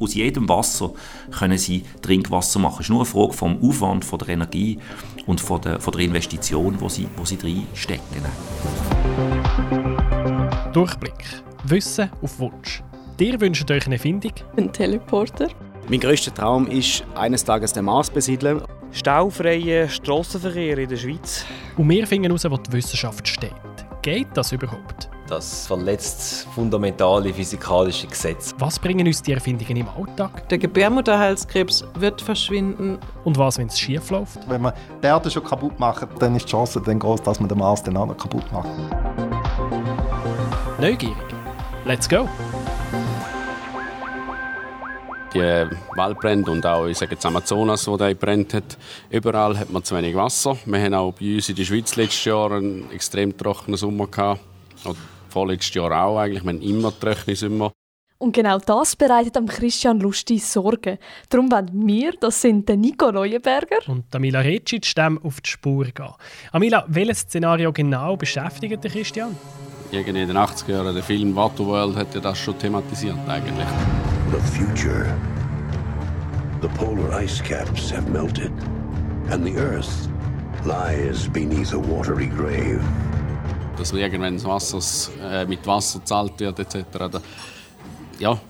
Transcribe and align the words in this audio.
Aus 0.00 0.14
jedem 0.14 0.48
Wasser 0.48 0.92
können 1.30 1.58
sie 1.58 1.84
Trinkwasser 2.02 2.58
machen. 2.58 2.78
Es 2.80 2.86
ist 2.86 2.90
nur 2.90 3.00
eine 3.00 3.06
Frage 3.06 3.32
vom 3.32 3.62
Aufwand, 3.62 4.04
von 4.04 4.18
der 4.18 4.30
Energie 4.30 4.78
und 5.26 5.40
von 5.40 5.60
der, 5.60 5.78
von 5.78 5.92
der 5.92 6.02
Investition, 6.02 6.76
die 6.76 6.88
sie, 6.90 7.08
wo 7.16 7.24
sie 7.24 7.38
reinstecken. 7.40 8.24
Durchblick. 10.72 11.42
Wissen 11.64 12.10
auf 12.20 12.38
Wunsch. 12.40 12.82
Dir 13.20 13.40
wünscht 13.40 13.70
euch 13.70 13.86
eine 13.86 13.94
Erfindung? 13.94 14.32
Ein 14.56 14.72
Teleporter. 14.72 15.46
Mein 15.88 16.00
grösster 16.00 16.34
Traum 16.34 16.66
ist, 16.66 17.04
eines 17.14 17.44
Tages 17.44 17.72
den 17.72 17.84
Mars 17.84 18.10
besiedeln. 18.10 18.62
Staufreie 18.90 19.88
Strassenverkehr 19.88 20.78
in 20.78 20.88
der 20.88 20.96
Schweiz. 20.96 21.44
Und 21.76 21.88
wir 21.88 22.06
finden 22.06 22.26
heraus, 22.26 22.44
wo 22.50 22.56
die 22.56 22.72
Wissenschaft 22.72 23.28
steht. 23.28 23.52
Geht 24.02 24.28
das 24.34 24.50
überhaupt? 24.50 25.11
Das 25.32 25.66
verletzt 25.66 26.46
fundamentale 26.54 27.32
physikalische 27.32 28.06
Gesetze. 28.06 28.54
Was 28.58 28.78
bringen 28.78 29.06
uns 29.06 29.22
die 29.22 29.32
Erfindungen 29.32 29.78
im 29.78 29.88
Alltag? 29.88 30.46
Der 30.50 30.58
Gebärmutterhalskrebs 30.58 31.86
wird 31.94 32.20
verschwinden. 32.20 32.98
Und 33.24 33.38
was, 33.38 33.56
wenn 33.56 33.68
es 33.68 33.78
schief 33.78 34.10
läuft? 34.10 34.46
Wenn 34.46 34.60
man 34.60 34.74
die 35.02 35.06
Erde 35.06 35.30
schon 35.30 35.42
kaputt 35.42 35.80
macht, 35.80 36.06
dann 36.18 36.36
ist 36.36 36.44
die 36.44 36.50
Chance 36.50 36.82
dann 36.84 36.98
groß, 36.98 37.22
dass 37.22 37.40
man 37.40 37.48
den 37.48 37.56
Mars 37.56 37.82
dann 37.82 37.96
auch 37.96 38.04
noch 38.04 38.18
kaputt 38.18 38.44
macht. 38.52 38.68
Neugierig. 40.78 41.16
Let's 41.86 42.06
go! 42.06 42.28
die 45.32 45.66
Waldbrände 45.96 46.50
und 46.50 46.66
auch 46.66 46.84
ich 46.88 46.98
sage 46.98 47.12
jetzt 47.12 47.24
Amazonas, 47.24 47.88
wo 47.88 47.96
der 47.96 48.12
brennt 48.12 48.52
hat. 48.52 48.76
Überall 49.08 49.58
hat 49.58 49.70
man 49.72 49.82
zu 49.82 49.96
wenig 49.96 50.14
Wasser. 50.14 50.58
Wir 50.66 50.78
haben 50.78 50.92
auch 50.92 51.14
bei 51.14 51.36
uns 51.36 51.48
in 51.48 51.56
der 51.56 51.64
Schweiz 51.64 51.96
letztes 51.96 52.26
Jahr 52.26 52.52
einen 52.52 52.90
extrem 52.92 53.34
trockenen 53.34 53.78
Sommer 53.78 54.08
gehabt. 54.08 54.42
Und 54.84 54.98
vorletztes 55.32 55.74
Jahr 55.74 56.04
auch 56.04 56.18
eigentlich. 56.18 56.44
Wir 56.44 56.52
haben 56.52 56.62
immer 56.62 56.92
trockene 56.98 57.36
Sommer. 57.36 57.72
Und 58.18 58.32
genau 58.32 58.58
das 58.58 58.94
bereitet 58.94 59.36
am 59.36 59.46
Christian 59.46 59.98
Lusti 59.98 60.38
Sorgen. 60.38 60.98
Darum 61.28 61.50
wollen 61.50 61.86
wir, 61.86 62.12
das 62.20 62.40
sind 62.40 62.68
der 62.68 62.76
Nico 62.76 63.10
Neuenberger 63.10 63.78
und 63.88 64.14
Amila 64.14 64.38
Recic, 64.38 64.94
dem 64.94 65.20
auf 65.24 65.40
die 65.40 65.50
Spur 65.50 65.86
gehen. 65.86 66.14
Amila, 66.52 66.84
welches 66.86 67.22
Szenario 67.22 67.72
genau 67.72 68.16
beschäftigt 68.16 68.84
den 68.84 68.92
Christian? 68.92 69.36
Irgendwie 69.90 70.22
in 70.22 70.28
den 70.28 70.36
80er 70.36 70.70
Jahren, 70.70 70.94
der 70.94 71.02
Film 71.02 71.34
Waterworld 71.34 71.96
hat 71.96 72.14
ja 72.14 72.20
das 72.20 72.38
schon 72.38 72.56
thematisiert 72.56 73.18
eigentlich. 73.26 73.66
The 74.30 74.38
future. 74.56 75.06
The 76.60 76.68
polar 76.68 77.20
ice 77.20 77.42
caps 77.42 77.92
have 77.92 78.08
melted, 78.08 78.52
and 79.30 79.44
the 79.44 79.58
Earth 79.58 80.08
lies 80.64 81.28
beneath 81.28 81.74
a 81.74 81.78
watery 81.78 82.28
grave. 82.28 82.80
Dass 83.82 83.92
irgendwann 83.92 84.34
das 84.34 84.44
Wasser 84.44 85.10
äh, 85.28 85.44
mit 85.44 85.66
Wasser 85.66 85.98
gezahlt 85.98 86.38
wird 86.38 86.56
etc. 86.60 87.18
Ja, 88.20 88.40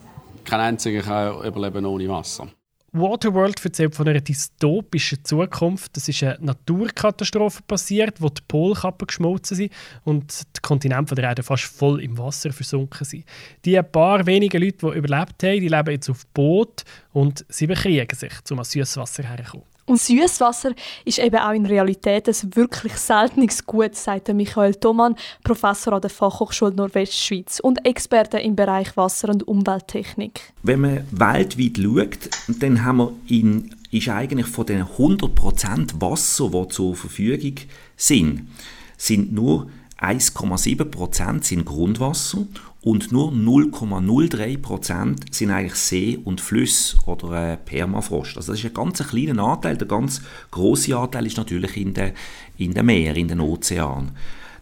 kein 0.44 0.60
einziger 0.60 1.00
kann 1.00 1.42
überleben 1.42 1.86
ohne 1.86 2.06
Wasser. 2.06 2.48
Waterworld 2.92 3.64
erzählt 3.64 3.94
von 3.94 4.06
einer 4.06 4.20
dystopischen 4.20 5.24
Zukunft. 5.24 5.96
Es 5.96 6.06
ist 6.06 6.22
eine 6.22 6.36
Naturkatastrophe 6.38 7.62
passiert, 7.66 8.20
wo 8.20 8.28
die 8.28 8.42
Polkappen 8.46 9.06
geschmolzen 9.06 9.56
sind 9.56 9.72
und 10.04 10.42
die 10.54 10.60
Kontinente 10.60 11.14
der 11.14 11.24
Erde 11.30 11.42
fast 11.42 11.64
voll 11.64 12.02
im 12.02 12.18
Wasser 12.18 12.52
versunken 12.52 13.06
sind. 13.06 13.24
Die 13.64 13.80
paar 13.80 14.26
wenigen 14.26 14.62
Leute, 14.62 14.86
die 14.86 14.98
überlebt 14.98 15.42
haben, 15.42 15.60
die 15.60 15.68
leben 15.68 15.92
jetzt 15.92 16.10
auf 16.10 16.26
Boot 16.34 16.84
und 17.14 17.46
sie 17.48 17.66
bekriegen 17.66 18.18
sich, 18.18 18.34
um 18.50 18.58
an 18.58 18.66
Süßwasser 18.66 19.22
herzukommen. 19.22 19.71
Und 19.84 20.00
Süßwasser 20.00 20.72
ist 21.04 21.18
eben 21.18 21.36
auch 21.36 21.52
in 21.52 21.66
Realität 21.66 22.28
ein 22.28 22.56
wirklich 22.56 22.94
seltenes 22.94 23.66
Gut, 23.66 23.96
sagt 23.96 24.28
Michael 24.28 24.76
Thomann, 24.76 25.16
Professor 25.42 25.94
an 25.94 26.00
der 26.00 26.10
Fachhochschule 26.10 26.72
Nordwestschweiz 26.72 27.58
und 27.60 27.84
Experte 27.84 28.38
im 28.38 28.54
Bereich 28.54 28.96
Wasser- 28.96 29.30
und 29.30 29.46
Umwelttechnik. 29.46 30.52
Wenn 30.62 30.80
man 30.80 31.06
weltweit 31.10 31.78
schaut, 31.78 32.60
dann 32.60 32.84
haben 32.84 32.98
wir 32.98 33.12
in, 33.26 33.74
ist 33.90 34.08
eigentlich 34.08 34.46
von 34.46 34.66
den 34.66 34.84
100% 34.84 36.00
Wasser, 36.00 36.50
die 36.50 36.68
zur 36.68 36.94
Verfügung 36.94 37.54
sind, 37.96 38.48
sind 38.96 39.32
nur 39.32 39.68
1,7% 40.00 41.44
sind 41.44 41.64
Grundwasser 41.64 42.46
und 42.82 43.12
nur 43.12 43.30
0,03% 43.30 45.32
sind 45.32 45.50
eigentlich 45.50 45.76
See 45.76 46.18
und 46.22 46.40
Flüsse 46.40 46.96
oder 47.06 47.52
äh, 47.52 47.56
Permafrost. 47.56 48.36
Also 48.36 48.52
das 48.52 48.60
ist 48.60 48.66
ein 48.66 48.74
ganz 48.74 49.06
kleiner 49.06 49.44
Anteil. 49.44 49.76
Der 49.76 49.86
ganz 49.86 50.20
große 50.50 50.96
Anteil 50.96 51.26
ist 51.26 51.36
natürlich 51.36 51.76
in 51.76 51.94
den 51.94 52.12
in 52.58 52.74
den 52.74 52.86
Meeren, 52.86 53.16
in 53.16 53.28
den 53.28 53.40
Ozeanen 53.40 54.12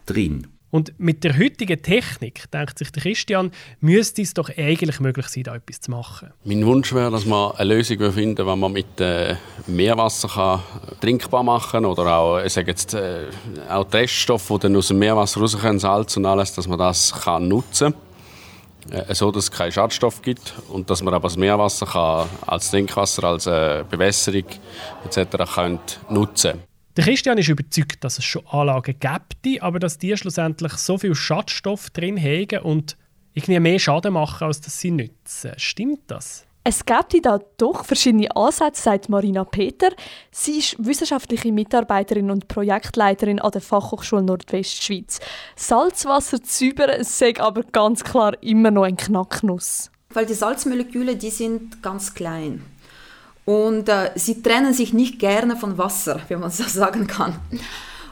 drin. 0.05 0.47
Und 0.69 0.93
mit 0.97 1.25
der 1.25 1.37
heutigen 1.37 1.81
Technik, 1.81 2.49
denkt 2.49 2.79
sich 2.79 2.91
der 2.91 3.03
Christian, 3.03 3.51
müsste 3.81 4.21
es 4.21 4.33
doch 4.33 4.49
eigentlich 4.55 5.01
möglich 5.01 5.27
sein, 5.27 5.43
da 5.43 5.55
etwas 5.55 5.81
zu 5.81 5.91
machen. 5.91 6.29
Mein 6.45 6.65
Wunsch 6.65 6.93
wäre, 6.93 7.11
dass 7.11 7.25
man 7.25 7.51
eine 7.57 7.75
Lösung 7.75 7.97
finden 8.13 8.37
die 8.37 8.43
man 8.43 8.71
mit 8.71 9.01
äh, 9.01 9.35
Meerwasser 9.67 10.29
kann 10.29 10.61
trinkbar 11.01 11.43
machen 11.43 11.71
kann. 11.71 11.85
Oder 11.85 12.15
auch, 12.15 12.39
ich 12.39 12.53
sage 12.53 12.71
jetzt, 12.71 12.93
äh, 12.93 13.25
auch 13.69 13.83
die 13.83 13.97
Reststoffe, 13.97 14.47
die 14.47 14.59
dann 14.59 14.77
aus 14.77 14.87
dem 14.87 14.99
Meerwasser 14.99 15.41
rauskommen, 15.41 15.79
Salz 15.79 16.15
und 16.15 16.25
alles, 16.25 16.53
dass 16.53 16.69
man 16.69 16.79
das 16.79 17.11
kann 17.11 17.49
nutzen 17.49 17.91
kann. 17.91 18.10
Äh, 18.89 19.13
so, 19.13 19.31
dass 19.31 19.45
es 19.45 19.51
keinen 19.51 19.71
Schadstoff 19.71 20.21
gibt 20.21 20.53
und 20.69 20.89
dass 20.89 21.01
man 21.01 21.13
aber 21.13 21.27
das 21.27 21.37
Meerwasser 21.37 21.85
kann 21.85 22.29
als 22.47 22.71
Trinkwasser, 22.71 23.23
als 23.23 23.45
äh, 23.45 23.83
Bewässerung 23.89 24.45
etc. 25.05 25.53
Kann 25.53 25.79
nutzen. 26.09 26.59
Der 26.97 27.05
Christian 27.05 27.37
ist 27.37 27.47
überzeugt, 27.47 28.03
dass 28.03 28.17
es 28.17 28.25
schon 28.25 28.45
Anlagen 28.47 28.95
gibt, 28.99 29.61
aber 29.61 29.79
dass 29.79 29.97
die 29.97 30.15
schlussendlich 30.17 30.73
so 30.73 30.97
viel 30.97 31.15
Schadstoff 31.15 31.89
drin 31.91 32.21
haben 32.21 32.63
und 32.63 32.97
irgendwie 33.33 33.59
mehr 33.59 33.79
Schaden 33.79 34.13
machen, 34.13 34.47
als 34.47 34.59
dass 34.59 34.79
sie 34.79 34.91
nützen. 34.91 35.53
Stimmt 35.55 36.01
das? 36.07 36.45
Es 36.63 36.85
gibt 36.85 37.25
da 37.25 37.39
doch 37.57 37.85
verschiedene 37.85 38.35
Ansätze, 38.35 38.83
sagt 38.83 39.09
Marina 39.09 39.43
Peter. 39.43 39.89
Sie 40.29 40.59
ist 40.59 40.75
wissenschaftliche 40.77 41.51
Mitarbeiterin 41.51 42.29
und 42.29 42.47
Projektleiterin 42.47 43.39
an 43.39 43.49
der 43.49 43.61
Fachhochschule 43.61 44.21
Nordwestschweiz. 44.21 45.19
Salzwasser 45.55 46.43
zu 46.43 46.65
säubern 46.65 47.03
sei 47.03 47.33
aber 47.39 47.63
ganz 47.63 48.03
klar 48.03 48.33
immer 48.43 48.69
noch 48.69 48.83
ein 48.83 48.95
Knacknuss. 48.95 49.89
Weil 50.13 50.27
die 50.27 50.35
Salzmoleküle, 50.35 51.15
die 51.15 51.31
sind 51.31 51.81
ganz 51.81 52.13
klein. 52.13 52.63
Und 53.45 53.89
äh, 53.89 54.11
sie 54.13 54.43
trennen 54.43 54.73
sich 54.73 54.93
nicht 54.93 55.17
gerne 55.17 55.55
von 55.55 55.79
Wasser, 55.79 56.21
wenn 56.27 56.41
man 56.41 56.51
so 56.51 56.63
sagen 56.67 57.07
kann. 57.07 57.39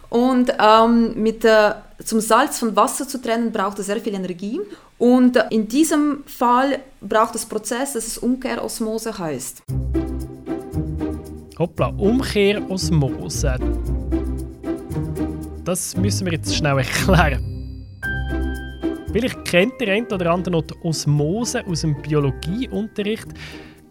Und 0.09 0.51
ähm, 0.59 1.21
mit, 1.21 1.45
äh, 1.45 1.73
zum 2.03 2.19
Salz 2.19 2.57
von 2.57 2.75
Wasser 2.75 3.07
zu 3.07 3.21
trennen, 3.21 3.51
braucht 3.51 3.77
es 3.77 3.85
sehr 3.85 4.01
viel 4.01 4.15
Energie. 4.15 4.59
Und 4.99 5.37
in 5.49 5.67
diesem 5.67 6.23
Fall 6.25 6.79
braucht 6.99 7.33
es 7.33 7.45
Prozess, 7.45 7.93
das 7.93 8.05
es 8.05 8.17
Umkehrosmose 8.17 9.17
heißt. 9.17 9.63
Hoppla, 11.57 11.87
Umkehrosmose. 11.97 13.55
Das 15.63 15.95
müssen 15.95 16.25
wir 16.25 16.33
jetzt 16.33 16.53
schnell 16.53 16.77
erklären. 16.77 17.87
Vielleicht 19.13 19.45
kennt 19.45 19.79
der 19.79 19.93
eine 19.93 20.07
oder 20.07 20.31
andere 20.31 20.51
noch 20.51 20.63
die 20.63 20.75
Osmose 20.83 21.65
aus 21.65 21.81
dem 21.81 21.99
Biologieunterricht. 22.01 23.27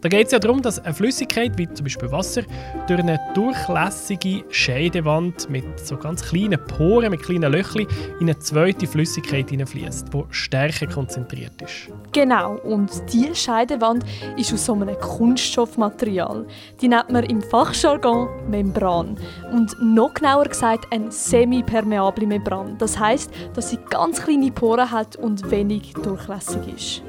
Da 0.01 0.07
geht 0.07 0.27
es 0.27 0.31
ja 0.31 0.39
darum, 0.39 0.61
dass 0.61 0.79
eine 0.79 0.93
Flüssigkeit, 0.93 1.57
wie 1.57 1.67
zum 1.73 1.83
Beispiel 1.83 2.09
Wasser, 2.09 2.43
durch 2.87 3.01
eine 3.01 3.19
durchlässige 3.33 4.45
Scheidewand 4.49 5.49
mit 5.49 5.77
so 5.77 5.97
ganz 5.97 6.21
kleinen 6.21 6.57
Poren, 6.67 7.11
mit 7.11 7.21
kleinen 7.21 7.51
Löchern, 7.51 7.85
in 8.21 8.29
eine 8.29 8.39
zweite 8.39 8.87
Flüssigkeit 8.87 9.49
hineinfließt, 9.49 10.13
die 10.13 10.23
stärker 10.29 10.87
konzentriert 10.87 11.61
ist. 11.61 11.91
Genau, 12.13 12.55
und 12.59 12.89
diese 13.11 13.35
Scheidewand 13.35 14.05
ist 14.37 14.53
aus 14.53 14.67
so 14.67 14.73
einem 14.73 14.97
Kunststoffmaterial. 14.99 16.45
Die 16.79 16.87
nennt 16.87 17.09
man 17.09 17.25
im 17.25 17.41
Fachjargon 17.41 18.29
Membran. 18.49 19.17
Und 19.51 19.75
noch 19.81 20.13
genauer 20.13 20.45
gesagt 20.45 20.87
eine 20.91 21.11
semipermeable 21.11 22.25
Membran. 22.25 22.77
Das 22.77 22.97
heißt, 22.97 23.29
dass 23.53 23.71
sie 23.71 23.79
ganz 23.89 24.21
kleine 24.21 24.49
Poren 24.49 24.89
hat 24.89 25.17
und 25.17 25.51
wenig 25.51 25.91
durchlässig 25.93 26.73
ist 26.73 27.03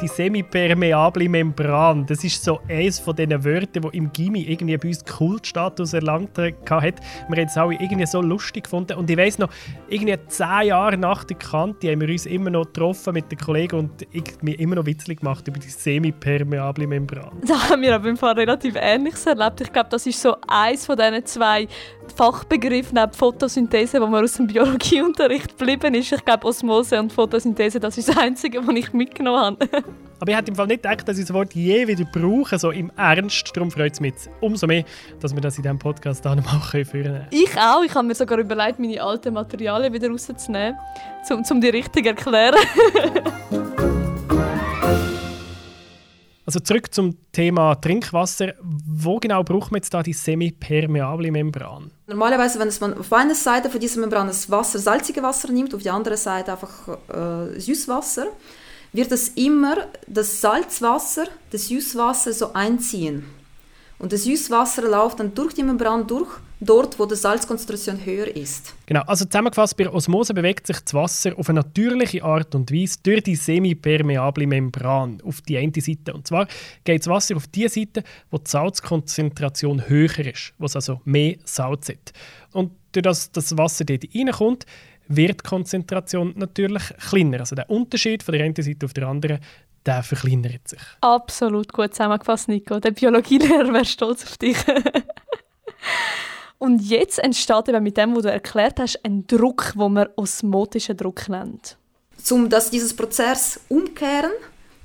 die 0.00 0.08
semipermeable 0.08 1.28
Membran. 1.28 2.06
Das 2.06 2.24
ist 2.24 2.42
so 2.42 2.60
eines 2.68 2.98
von 2.98 3.14
diesen 3.14 3.44
Wörtern, 3.44 3.90
die 3.90 3.98
im 3.98 4.12
Gimmi 4.12 4.42
irgendwie 4.42 4.76
bei 4.76 4.88
uns 4.88 5.04
Kultstatus 5.04 5.92
erlangt 5.92 6.38
hat. 6.38 6.54
Wir 6.68 6.86
haben 6.88 7.46
es 7.46 7.56
alle 7.56 7.74
irgendwie 7.74 8.06
so 8.06 8.22
lustig 8.22 8.64
gefunden. 8.64 8.96
Und 8.96 9.10
ich 9.10 9.16
weiss 9.16 9.38
noch, 9.38 9.50
irgendwie 9.88 10.16
zehn 10.28 10.68
Jahre 10.68 10.96
nach 10.96 11.24
der 11.24 11.36
Kante 11.36 11.90
haben 11.90 12.00
wir 12.00 12.08
uns 12.08 12.26
immer 12.26 12.50
noch 12.50 12.64
getroffen 12.64 13.14
mit 13.14 13.30
den 13.30 13.38
Kollegen 13.38 13.78
und 13.78 14.06
ich 14.12 14.24
mir 14.40 14.58
immer 14.58 14.76
noch 14.76 14.86
witzig 14.86 15.20
gemacht 15.20 15.46
über 15.46 15.58
die 15.58 15.68
semipermeable 15.68 16.86
Membran. 16.86 17.30
Da 17.46 17.68
haben 17.68 17.82
wir 17.82 17.94
aber 17.94 18.08
im 18.08 18.16
Fall 18.16 18.34
relativ 18.34 18.74
Ähnliches 18.76 19.26
erlebt. 19.26 19.60
Ich 19.60 19.72
glaube, 19.72 19.90
das 19.90 20.06
ist 20.06 20.20
so 20.20 20.36
eins 20.48 20.86
von 20.86 20.96
diesen 20.96 21.26
zwei 21.26 21.68
Fachbegriffen 22.16 22.98
neben 22.98 23.12
Photosynthese, 23.12 24.00
wo 24.00 24.06
man 24.06 24.24
aus 24.24 24.34
dem 24.34 24.46
Biologieunterricht 24.46 25.58
geblieben 25.58 25.94
ist. 25.94 26.12
Ich 26.12 26.24
glaube, 26.24 26.46
Osmose 26.46 26.98
und 26.98 27.12
Photosynthese, 27.12 27.78
das 27.78 27.98
ist 27.98 28.08
das 28.08 28.16
Einzige, 28.16 28.66
was 28.66 28.74
ich 28.74 28.92
mitgenommen 28.92 29.19
habe. 29.28 29.56
Aber 30.20 30.30
ich 30.30 30.36
hätte 30.36 30.50
im 30.50 30.54
Fall 30.54 30.66
nicht 30.66 30.82
gedacht, 30.82 31.08
dass 31.08 31.16
ich 31.16 31.24
das 31.24 31.32
Wort 31.32 31.54
je 31.54 31.88
wieder 31.88 32.04
brauche, 32.04 32.58
so 32.58 32.70
im 32.70 32.92
Ernst. 32.96 33.50
Darum 33.54 33.70
freut 33.70 33.94
es 33.94 34.00
mich 34.00 34.14
umso 34.40 34.66
mehr, 34.66 34.84
dass 35.18 35.34
wir 35.34 35.40
das 35.40 35.56
in 35.56 35.62
diesem 35.62 35.78
Podcast 35.78 36.26
auch 36.26 36.34
noch 36.34 36.70
führen 36.70 36.86
können. 36.90 37.26
Ich 37.30 37.56
auch. 37.56 37.82
Ich 37.82 37.94
habe 37.94 38.06
mir 38.06 38.14
sogar 38.14 38.38
überlegt, 38.38 38.78
meine 38.78 39.02
alten 39.02 39.32
Materialien 39.32 39.92
wieder 39.92 40.10
rauszunehmen, 40.10 40.78
um, 41.30 41.42
um 41.50 41.60
die 41.60 41.68
richtig 41.68 42.04
zu 42.04 42.10
erklären. 42.10 42.56
Also 46.50 46.58
zurück 46.58 46.92
zum 46.92 47.16
Thema 47.30 47.76
Trinkwasser. 47.76 48.54
Wo 48.60 49.20
genau 49.20 49.44
braucht 49.44 49.70
man 49.70 49.78
jetzt 49.78 49.94
da 49.94 50.02
die 50.02 50.12
semipermeable 50.12 51.30
Membran? 51.30 51.92
Normalerweise, 52.08 52.58
wenn 52.58 52.72
man 52.80 52.98
auf 52.98 53.12
einer 53.12 53.36
Seite 53.36 53.70
von 53.70 53.78
dieser 53.78 54.00
Membran 54.00 54.26
das 54.26 54.50
Wasser, 54.50 54.80
salzige 54.80 55.22
Wasser 55.22 55.52
nimmt, 55.52 55.72
auf 55.76 55.82
die 55.82 55.90
andere 55.90 56.16
Seite 56.16 56.50
einfach 56.50 56.98
äh, 57.08 57.60
Süßwasser, 57.60 58.26
wird 58.92 59.12
es 59.12 59.28
immer 59.30 59.86
das 60.06 60.40
Salzwasser, 60.40 61.26
das 61.50 61.68
Süßwasser 61.68 62.32
so 62.32 62.52
einziehen. 62.52 63.24
Und 63.98 64.12
das 64.12 64.24
Süßwasser 64.24 64.82
läuft 64.82 65.20
dann 65.20 65.34
durch 65.34 65.52
die 65.52 65.62
Membran 65.62 66.06
durch, 66.06 66.30
dort, 66.60 66.98
wo 66.98 67.06
die 67.06 67.16
Salzkonzentration 67.16 68.04
höher 68.04 68.34
ist. 68.34 68.74
Genau, 68.86 69.02
also 69.02 69.24
zusammengefasst, 69.24 69.76
bei 69.76 69.88
Osmose 69.88 70.34
bewegt 70.34 70.66
sich 70.66 70.78
das 70.80 70.94
Wasser 70.94 71.38
auf 71.38 71.48
eine 71.48 71.60
natürliche 71.60 72.22
Art 72.22 72.54
und 72.54 72.72
Weise 72.72 72.98
durch 73.02 73.22
die 73.22 73.36
semipermeable 73.36 74.46
Membran 74.46 75.20
auf 75.22 75.40
die 75.42 75.56
eine 75.58 75.72
Seite. 75.76 76.12
Und 76.12 76.26
zwar 76.26 76.46
geht 76.84 77.00
das 77.00 77.08
Wasser 77.08 77.36
auf 77.36 77.46
die 77.48 77.68
Seite, 77.68 78.02
wo 78.30 78.38
die 78.38 78.50
Salzkonzentration 78.50 79.88
höher 79.88 80.18
ist, 80.18 80.52
wo 80.58 80.66
es 80.66 80.76
also 80.76 81.00
mehr 81.04 81.36
Salz 81.44 81.88
hat. 81.88 82.12
Und 82.52 82.72
durch 82.92 83.02
das 83.02 83.30
das 83.32 83.56
Wasser 83.56 83.84
dort 83.84 84.04
reinkommt, 84.14 84.66
wird 85.10 85.44
die 85.44 85.48
Konzentration 85.48 86.32
natürlich 86.36 86.82
kleiner. 86.98 87.40
Also 87.40 87.56
der 87.56 87.68
Unterschied 87.68 88.22
von 88.22 88.32
der 88.32 88.44
einen 88.44 88.54
Seite 88.54 88.86
auf 88.86 88.94
der 88.94 89.08
anderen, 89.08 89.40
der 89.84 90.02
verkleinert 90.02 90.68
sich. 90.68 90.80
Absolut 91.00 91.72
gut 91.72 91.94
zusammengefasst, 91.94 92.48
Nico. 92.48 92.78
Der 92.80 92.92
Biologielehrer 92.92 93.72
wäre 93.72 93.84
stolz 93.84 94.24
auf 94.24 94.38
dich. 94.38 94.56
Und 96.58 96.82
jetzt 96.82 97.18
entsteht 97.18 97.68
eben 97.68 97.82
mit 97.82 97.96
dem, 97.96 98.14
was 98.14 98.22
du 98.22 98.30
erklärt 98.30 98.78
hast, 98.80 99.02
ein 99.04 99.26
Druck, 99.26 99.72
den 99.74 99.92
man 99.92 100.08
osmotischen 100.16 100.96
Druck 100.96 101.28
nennt. 101.28 101.78
Um 102.30 102.50
das, 102.50 102.70
dieses 102.70 102.94
Prozess 102.94 103.60
umkehren, 103.68 104.32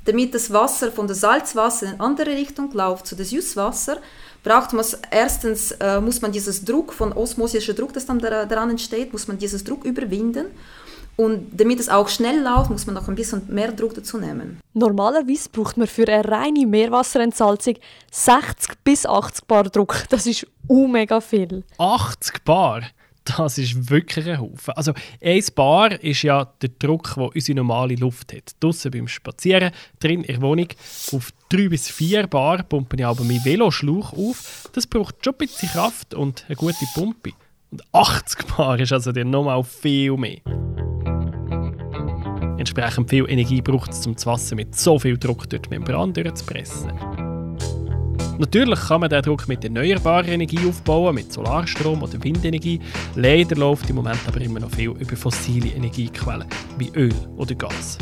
damit 0.05 0.33
das 0.33 0.51
Wasser 0.53 0.91
von 0.91 1.05
der 1.05 1.17
Salzwasser 1.17 1.87
in 1.87 1.93
eine 1.93 2.01
andere 2.01 2.31
Richtung 2.31 2.71
läuft 2.71 3.07
zu 3.07 3.15
dem 3.15 3.25
Süßwasser, 3.25 3.97
braucht 4.45 4.73
man 4.73 4.85
erstens 5.11 5.71
äh, 5.71 5.99
muss 5.99 6.21
man 6.21 6.31
dieses 6.31 6.63
Druck 6.63 6.93
von 6.93 7.11
osmosischer 7.11 7.73
Druck, 7.73 7.91
das 7.93 8.05
dann 8.05 8.19
daran 8.19 8.69
entsteht, 8.69 9.11
muss 9.11 9.27
man 9.27 9.37
dieses 9.37 9.63
Druck 9.63 9.83
überwinden. 9.83 10.45
Und 11.17 11.47
damit 11.53 11.79
es 11.79 11.89
auch 11.89 12.09
schnell 12.09 12.43
läuft, 12.43 12.69
muss 12.69 12.85
man 12.85 12.95
noch 12.95 13.07
ein 13.07 13.15
bisschen 13.15 13.41
mehr 13.47 13.71
Druck 13.71 13.95
dazu 13.95 14.17
nehmen. 14.17 14.59
Normalerweise 14.73 15.49
braucht 15.49 15.77
man 15.77 15.87
für 15.87 16.07
eine 16.07 16.29
reine 16.29 16.65
Meerwasserentsalzung 16.67 17.75
60 18.11 18.83
bis 18.83 19.05
80 19.05 19.45
Bar 19.45 19.63
Druck. 19.63 20.03
Das 20.09 20.27
ist 20.27 20.45
mega 20.69 21.21
viel. 21.21 21.63
80 21.77 22.43
Bar? 22.43 22.81
Das 23.25 23.57
ist 23.57 23.89
wirklich 23.89 24.29
ein 24.29 24.39
Haufen. 24.39 24.73
Also 24.75 24.93
1 25.21 25.51
Bar 25.51 25.99
ist 26.03 26.21
ja 26.21 26.45
der 26.61 26.69
Druck, 26.77 27.15
den 27.15 27.23
unsere 27.23 27.55
normale 27.55 27.95
Luft 27.95 28.33
hat. 28.33 28.55
Draussen 28.59 28.91
beim 28.91 29.07
Spazieren, 29.07 29.71
drin 29.99 30.23
in 30.23 30.35
der 30.35 30.41
Wohnung. 30.41 30.67
Auf 31.11 31.31
3 31.49 31.69
bis 31.69 31.89
4 31.89 32.27
Bar 32.27 32.63
pumpe 32.63 32.97
ich 32.97 33.05
aber 33.05 33.23
meinen 33.23 33.43
Veloschlauch 33.43 34.13
auf. 34.13 34.69
Das 34.73 34.85
braucht 34.85 35.23
schon 35.23 35.33
ein 35.33 35.37
bisschen 35.39 35.69
Kraft 35.69 36.13
und 36.13 36.45
eine 36.47 36.55
gute 36.55 36.85
Pumpe. 36.93 37.31
Und 37.71 37.83
80 37.91 38.45
Bar 38.55 38.79
ist 38.79 38.93
also 38.93 39.11
dann 39.11 39.31
nochmal 39.31 39.63
viel 39.63 40.15
mehr. 40.17 40.37
Entsprechend 42.59 43.09
viel 43.09 43.25
Energie 43.27 43.61
braucht 43.61 43.91
es, 43.91 44.05
um 44.05 44.13
das 44.13 44.25
Wasser 44.25 44.55
mit 44.55 44.75
so 44.75 44.99
viel 44.99 45.17
Druck 45.17 45.49
durch 45.49 45.63
die 45.63 45.69
Membran 45.69 46.13
durchzupressen. 46.13 47.34
Natürlich 48.37 48.79
kann 48.79 49.01
man 49.01 49.09
den 49.09 49.21
Druck 49.21 49.47
mit 49.47 49.63
erneuerbarer 49.63 50.27
Energie 50.27 50.59
aufbauen, 50.67 51.15
mit 51.15 51.31
Solarstrom 51.31 52.03
oder 52.03 52.21
Windenergie. 52.21 52.79
Leider 53.15 53.55
läuft 53.55 53.89
im 53.89 53.95
Moment 53.95 54.19
aber 54.27 54.41
immer 54.41 54.59
noch 54.59 54.71
viel 54.71 54.89
über 54.89 55.15
fossile 55.15 55.69
Energiequellen 55.69 56.45
wie 56.77 56.91
Öl 56.95 57.13
oder 57.37 57.55
Gas. 57.55 57.97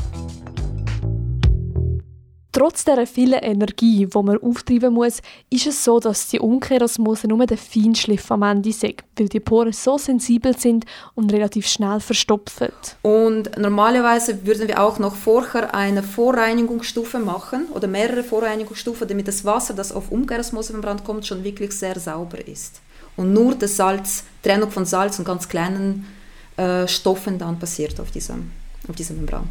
Trotz 2.54 2.86
der 2.86 3.08
vielen 3.08 3.40
Energie, 3.40 4.06
die 4.06 4.22
man 4.22 4.38
auftreiben 4.38 4.94
muss, 4.94 5.22
ist 5.50 5.66
es 5.66 5.84
so, 5.84 6.00
dass 6.00 6.28
die 6.28 6.40
Umkehrosmose 6.40 7.28
nur 7.28 7.48
der 7.48 7.58
Feinschliff 7.58 8.30
am 8.30 8.44
Ende 8.44 8.70
ist, 8.70 8.84
weil 8.84 9.28
die 9.28 9.40
Poren 9.40 9.74
so 9.74 9.98
sensibel 9.98 10.56
sind 10.56 10.86
und 11.16 11.34
relativ 11.34 11.66
schnell 11.66 12.00
verstopfen. 12.00 12.70
Und 13.02 13.58
normalerweise 13.58 14.46
würden 14.46 14.68
wir 14.68 14.84
auch 14.84 15.00
noch 15.00 15.16
vorher 15.16 15.74
eine 15.74 16.04
Vorreinigungsstufe 16.04 17.18
machen 17.18 17.66
oder 17.74 17.88
mehrere 17.88 18.24
Vorreinigungsstufen, 18.24 19.08
damit 19.08 19.28
das 19.28 19.44
Wasser, 19.44 19.74
das 19.74 19.92
auf 19.92 20.12
Umkehrosmosemembran 20.12 21.04
kommt, 21.04 21.26
schon 21.26 21.44
wirklich 21.44 21.72
sehr 21.72 22.00
sauber 22.00 22.48
ist. 22.48 22.82
Und 23.18 23.34
nur 23.34 23.56
das 23.56 23.78
Salz, 23.78 24.26
Trennung 24.44 24.70
von 24.70 24.86
Salz 24.86 25.18
und 25.18 25.26
ganz 25.26 25.50
kleinen 25.50 26.06
äh, 26.58 26.88
Stoffen 26.88 27.40
dann 27.40 27.58
passiert 27.58 28.00
auf 28.00 28.12
dieser, 28.12 28.36
auf 28.88 28.96
dieser 28.96 29.16
Membran. 29.16 29.50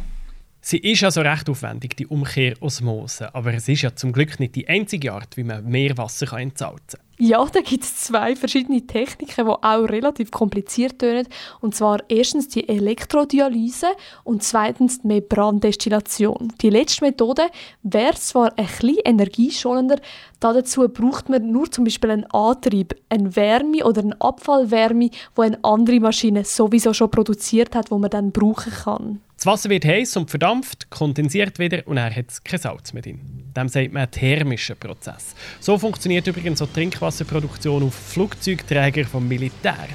Sie 0.65 0.77
ist 0.77 1.03
also 1.03 1.19
recht 1.19 1.49
aufwendig, 1.49 1.97
die 1.97 2.07
Umkehrosmose, 2.07 3.35
aber 3.35 3.53
es 3.53 3.67
ist 3.67 3.81
ja 3.81 3.93
zum 3.93 4.13
Glück 4.13 4.39
nicht 4.39 4.55
die 4.55 4.69
einzige 4.69 5.11
Art, 5.11 5.35
wie 5.35 5.43
man 5.43 5.65
Meerwasser 5.65 6.31
entsalzen 6.37 7.01
kann. 7.01 7.13
Ja, 7.17 7.45
da 7.45 7.59
gibt 7.59 7.83
es 7.83 7.97
zwei 7.97 8.33
verschiedene 8.37 8.87
Techniken, 8.87 9.45
die 9.45 9.51
auch 9.51 9.83
relativ 9.83 10.31
kompliziert 10.31 10.99
tönen. 10.99 11.27
Und 11.59 11.75
zwar 11.75 11.99
erstens 12.07 12.47
die 12.47 12.67
Elektrodialyse 12.67 13.87
und 14.23 14.41
zweitens 14.41 15.01
die 15.01 15.07
Membrandestillation. 15.07 16.53
Die 16.61 16.69
letzte 16.69 17.03
Methode 17.05 17.43
wäre 17.83 18.15
zwar 18.15 18.57
ein 18.57 18.65
bisschen 18.65 18.97
energieschonender, 19.03 19.97
dazu 20.39 20.87
braucht 20.87 21.27
man 21.27 21.51
nur 21.51 21.69
zum 21.69 21.83
Beispiel 21.83 22.09
einen 22.09 22.25
Antrieb, 22.31 22.95
eine 23.09 23.35
Wärme 23.35 23.85
oder 23.85 24.01
eine 24.01 24.19
Abfallwärme, 24.21 25.09
die 25.09 25.41
eine 25.41 25.61
andere 25.61 25.99
Maschine 25.99 26.45
sowieso 26.45 26.93
schon 26.93 27.11
produziert 27.11 27.75
hat, 27.75 27.91
wo 27.91 27.99
man 27.99 28.09
dann 28.09 28.31
brauchen 28.31 28.71
kann. 28.71 29.19
Das 29.43 29.51
Wasser 29.51 29.69
wird 29.69 29.83
heiß 29.83 30.15
und 30.15 30.29
verdampft, 30.29 30.89
kondensiert 30.89 31.59
wieder 31.59 31.85
und 31.85 31.97
er 31.97 32.15
hat 32.15 32.45
kein 32.45 32.59
Salz 32.61 32.93
mehr 32.93 33.01
drin. 33.03 33.19
Dem 33.53 33.67
sagt 33.67 33.91
man 33.91 34.09
thermischen 34.09 34.77
Prozess. 34.77 35.35
So 35.59 35.77
funktioniert 35.77 36.25
übrigens 36.27 36.61
auch 36.61 36.69
Trinkwasserproduktion 36.69 37.83
auf 37.83 37.93
Flugzeugträgern 37.93 39.03
vom 39.03 39.27
Militär. 39.27 39.89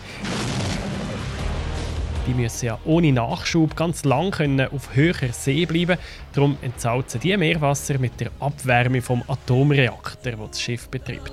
Die 2.27 2.35
müssen 2.35 2.67
ja 2.67 2.79
ohne 2.85 3.11
Nachschub 3.11 3.75
ganz 3.75 4.05
lang 4.05 4.33
können 4.33 4.69
auf 4.69 4.95
höherer 4.95 5.33
See 5.33 5.65
bleiben. 5.65 5.97
Darum 6.35 6.59
entsalzen 6.61 7.19
die 7.19 7.35
Meerwasser 7.35 7.99
mit 7.99 8.21
der 8.21 8.31
Abwärme 8.41 9.01
vom 9.01 9.23
Atomreaktor, 9.27 10.33
der 10.33 10.47
das 10.47 10.61
Schiff 10.61 10.91
betreibt. 10.91 11.33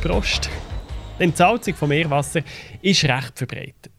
Prost! 0.00 0.48
Die 1.18 1.24
Entsalzung 1.24 1.74
von 1.74 1.90
Meerwasser 1.90 2.40
ist 2.80 3.04
recht 3.04 3.32
verbreitet. 3.36 3.91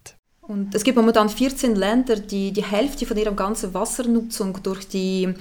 Und 0.47 0.75
es 0.75 0.83
gibt 0.83 0.97
momentan 0.97 1.29
14 1.29 1.75
Länder, 1.75 2.17
die 2.17 2.51
die 2.51 2.63
Hälfte 2.63 3.05
von 3.05 3.17
ihrer 3.17 3.31
ganzen 3.31 3.73
Wassernutzung 3.73 4.59
durch 4.61 4.87
die 4.87 5.33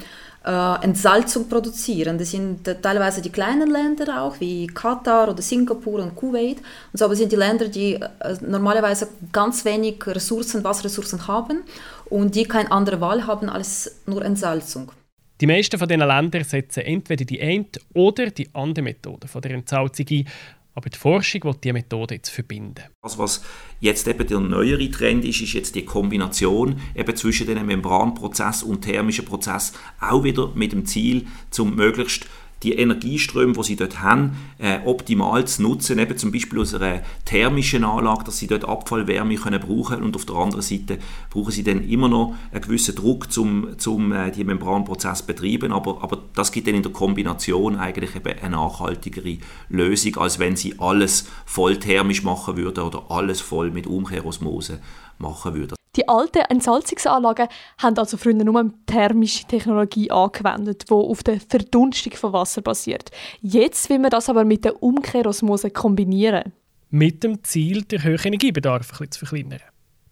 äh, 0.45 0.85
Entsalzung 0.85 1.49
produzieren. 1.49 2.19
Das 2.19 2.31
sind 2.31 2.65
teilweise 2.65 3.21
die 3.21 3.31
kleinen 3.31 3.69
Länder 3.71 4.23
auch, 4.23 4.39
wie 4.39 4.69
Katar 4.69 5.29
oder 5.29 5.43
Singapur 5.43 6.01
und 6.01 6.15
Kuwait. 6.15 6.59
Und 6.59 6.99
so 6.99 7.05
aber 7.05 7.17
sind 7.17 7.33
die 7.33 7.37
Länder, 7.37 7.69
die 7.69 7.95
äh, 7.95 8.09
normalerweise 8.41 9.09
ganz 9.33 9.65
wenig 9.65 10.07
Ressourcen, 10.07 10.63
Wasserressourcen 10.63 11.27
haben 11.27 11.63
und 12.07 12.35
die 12.37 12.45
keine 12.45 12.71
andere 12.71 13.01
Wahl 13.01 13.27
haben 13.27 13.49
als 13.49 14.03
nur 14.07 14.25
Entsalzung. 14.25 14.93
Die 15.41 15.47
meisten 15.49 15.77
von 15.77 15.89
diesen 15.89 16.07
Ländern 16.07 16.45
setzen 16.45 16.85
entweder 16.85 17.25
die 17.25 17.41
eine 17.41 17.67
oder 17.95 18.31
die 18.31 18.49
andere 18.53 18.85
Methode 18.85 19.27
von 19.27 19.43
der 19.43 19.51
Entsalzung 19.53 20.07
ein 20.09 20.29
aber 20.75 20.91
die 20.91 20.99
Forschung 20.99 21.45
will 21.45 21.55
diese 21.63 21.73
Methode 21.73 22.15
jetzt 22.15 22.31
verbinden. 22.31 22.85
Also 23.03 23.19
was 23.19 23.43
jetzt 23.81 24.09
eben 24.09 24.27
der 24.27 24.41
neuere 24.41 24.91
Trend 24.91 25.25
ist, 25.25 25.41
ist 25.41 25.53
jetzt 25.53 25.75
die 25.75 25.85
Kombination 25.85 26.81
eben 26.95 27.17
zwischen 27.17 27.47
dem 27.47 27.67
Membranprozess 27.67 28.63
und 28.63 28.83
thermischen 28.83 29.25
Prozess 29.25 29.73
auch 30.01 30.25
wieder 30.25 30.51
mit 30.55 30.73
dem 30.73 30.87
Ziel, 30.87 31.27
zum 31.51 31.75
möglichst 31.77 32.27
die 32.63 32.75
Energieströme, 32.75 33.53
die 33.53 33.63
sie 33.63 33.77
dort 33.77 34.01
haben, 34.01 34.37
äh, 34.59 34.79
optimal 34.85 35.47
zu 35.47 35.63
nutzen, 35.63 35.99
eben 35.99 36.17
zum 36.17 36.33
Beispiel 36.33 36.61
aus 36.61 36.75
einer 36.75 37.03
thermischen 37.25 37.85
Anlage, 37.85 38.25
dass 38.25 38.39
sie 38.39 38.47
dort 38.47 38.65
Abfallwärme 38.65 39.35
können 39.37 39.61
brauchen 39.61 40.03
und 40.03 40.15
auf 40.17 40.25
der 40.25 40.37
anderen 40.37 40.63
Seite 40.63 40.99
brauchen 41.31 41.51
sie 41.51 41.65
dann 41.65 41.89
immer 41.89 42.09
noch 42.09 42.35
einen 42.53 42.63
gewissen 42.63 42.95
Druck, 42.95 43.27
um 43.37 43.79
zum 43.79 44.13
äh, 44.13 44.31
die 44.31 44.45
Membranprozess 44.45 45.19
zu 45.19 45.27
betreiben, 45.27 45.73
aber, 45.73 46.03
aber 46.03 46.23
das 46.35 46.53
gibt 46.53 46.69
dann 46.69 46.75
in 46.75 46.83
der 46.83 46.93
Kombination 46.93 47.77
eigentlich 47.77 48.15
eben 48.17 48.39
eine 48.39 48.57
nachhaltigere 48.57 49.39
Lösung, 49.69 50.17
als 50.17 50.39
wenn 50.39 50.57
sie 50.57 50.79
alles 50.79 51.27
voll 51.45 51.79
thermisch 51.79 52.23
machen 52.23 52.57
würden 52.57 52.85
oder 52.85 53.11
alles 53.11 53.41
voll 53.41 53.71
mit 53.71 53.87
Umkehrosmose 53.87 54.81
machen 55.19 55.55
würden. 55.55 55.82
Die 55.97 56.09
alten 56.09 56.39
Entsalzungsanlagen 56.49 57.49
haben 57.77 57.99
also 57.99 58.17
früher 58.17 58.33
nur 58.33 58.73
thermische 58.87 59.47
Technologie 59.47 60.11
angewendet, 60.11 60.85
die 60.89 60.95
auf 60.95 61.23
der 61.23 61.39
Verdunstung 61.39 62.15
von 62.15 62.33
Wasser 62.33 62.63
basiert. 62.63 63.11
Jetzt 63.43 63.91
will 63.91 63.99
man 63.99 64.11
das 64.11 64.31
aber 64.31 64.47
mit 64.47 64.65
der 64.65 64.83
Umkehrosmose 64.83 65.71
kombinieren. 65.71 66.53
Mit 66.89 67.23
dem 67.23 67.45
Ziel, 67.45 67.83
den 67.83 68.03
hohen 68.03 68.19
Energiebedarf 68.25 68.87
ein 68.87 68.89
bisschen 68.89 69.11
zu 69.11 69.27
verkleinern. 69.27 69.61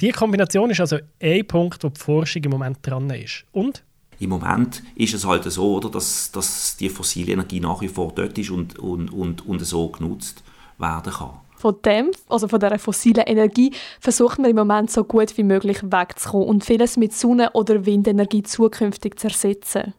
Diese 0.03 0.13
Kombination 0.13 0.71
ist 0.71 0.81
also 0.81 0.99
ein 1.19 1.47
Punkt, 1.47 1.83
wo 1.83 1.89
die 1.89 2.01
Forschung 2.01 2.45
im 2.45 2.51
Moment 2.51 2.79
dran 2.83 3.09
ist. 3.09 3.47
Und? 3.53 3.83
Im 4.19 4.31
Moment 4.31 4.83
ist 4.97 5.15
es 5.15 5.27
halt 5.27 5.45
so, 5.45 5.77
oder, 5.77 5.91
dass, 5.91 6.31
dass 6.31 6.77
die 6.77 6.91
fossile 6.91 7.33
Energie 7.33 7.61
nach 7.61 7.81
wie 7.81 7.89
vor 7.89 8.13
dort 8.15 8.37
ist 8.37 8.51
und, 8.51 8.79
und, 8.79 9.11
und, 9.11 9.47
und 9.47 9.65
so 9.65 9.89
genutzt 9.89 10.43
werden 10.79 11.11
kann 11.11 11.41
von 11.61 11.77
dem, 11.85 12.11
also 12.29 12.49
von 12.49 12.59
dieser 12.59 12.79
fossilen 12.79 13.25
Energie, 13.27 13.73
versucht 14.01 14.39
man 14.39 14.51
im 14.51 14.57
Moment 14.57 14.91
so 14.91 15.05
gut 15.05 15.37
wie 15.37 15.43
möglich 15.43 15.83
wegzukommen 15.83 16.49
und 16.49 16.65
vieles 16.65 16.97
mit 16.97 17.13
Sonne- 17.13 17.51
oder 17.53 17.85
Windenergie 17.85 18.43
zukünftig 18.43 19.19
zu 19.19 19.29
ersetzen. 19.29 19.93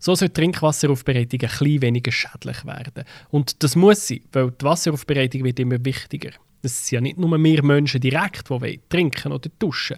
So 0.00 0.14
soll 0.14 0.28
die 0.28 0.34
Trinkwasseraufbereitung 0.34 1.40
ein 1.40 1.48
bisschen 1.48 1.82
weniger 1.82 2.12
schädlich 2.12 2.64
werden. 2.66 3.04
Und 3.30 3.62
das 3.62 3.76
muss 3.76 4.06
sie, 4.06 4.24
weil 4.32 4.50
die 4.50 4.64
Wasseraufbereitung 4.64 5.44
wird 5.44 5.60
immer 5.60 5.82
wichtiger. 5.84 6.30
Es 6.62 6.86
sind 6.86 6.96
ja 6.96 7.00
nicht 7.00 7.18
nur 7.18 7.38
wir 7.38 7.62
Menschen 7.62 8.00
direkt, 8.00 8.50
die 8.50 8.80
trinken 8.88 9.32
oder 9.32 9.50
duschen 9.58 9.96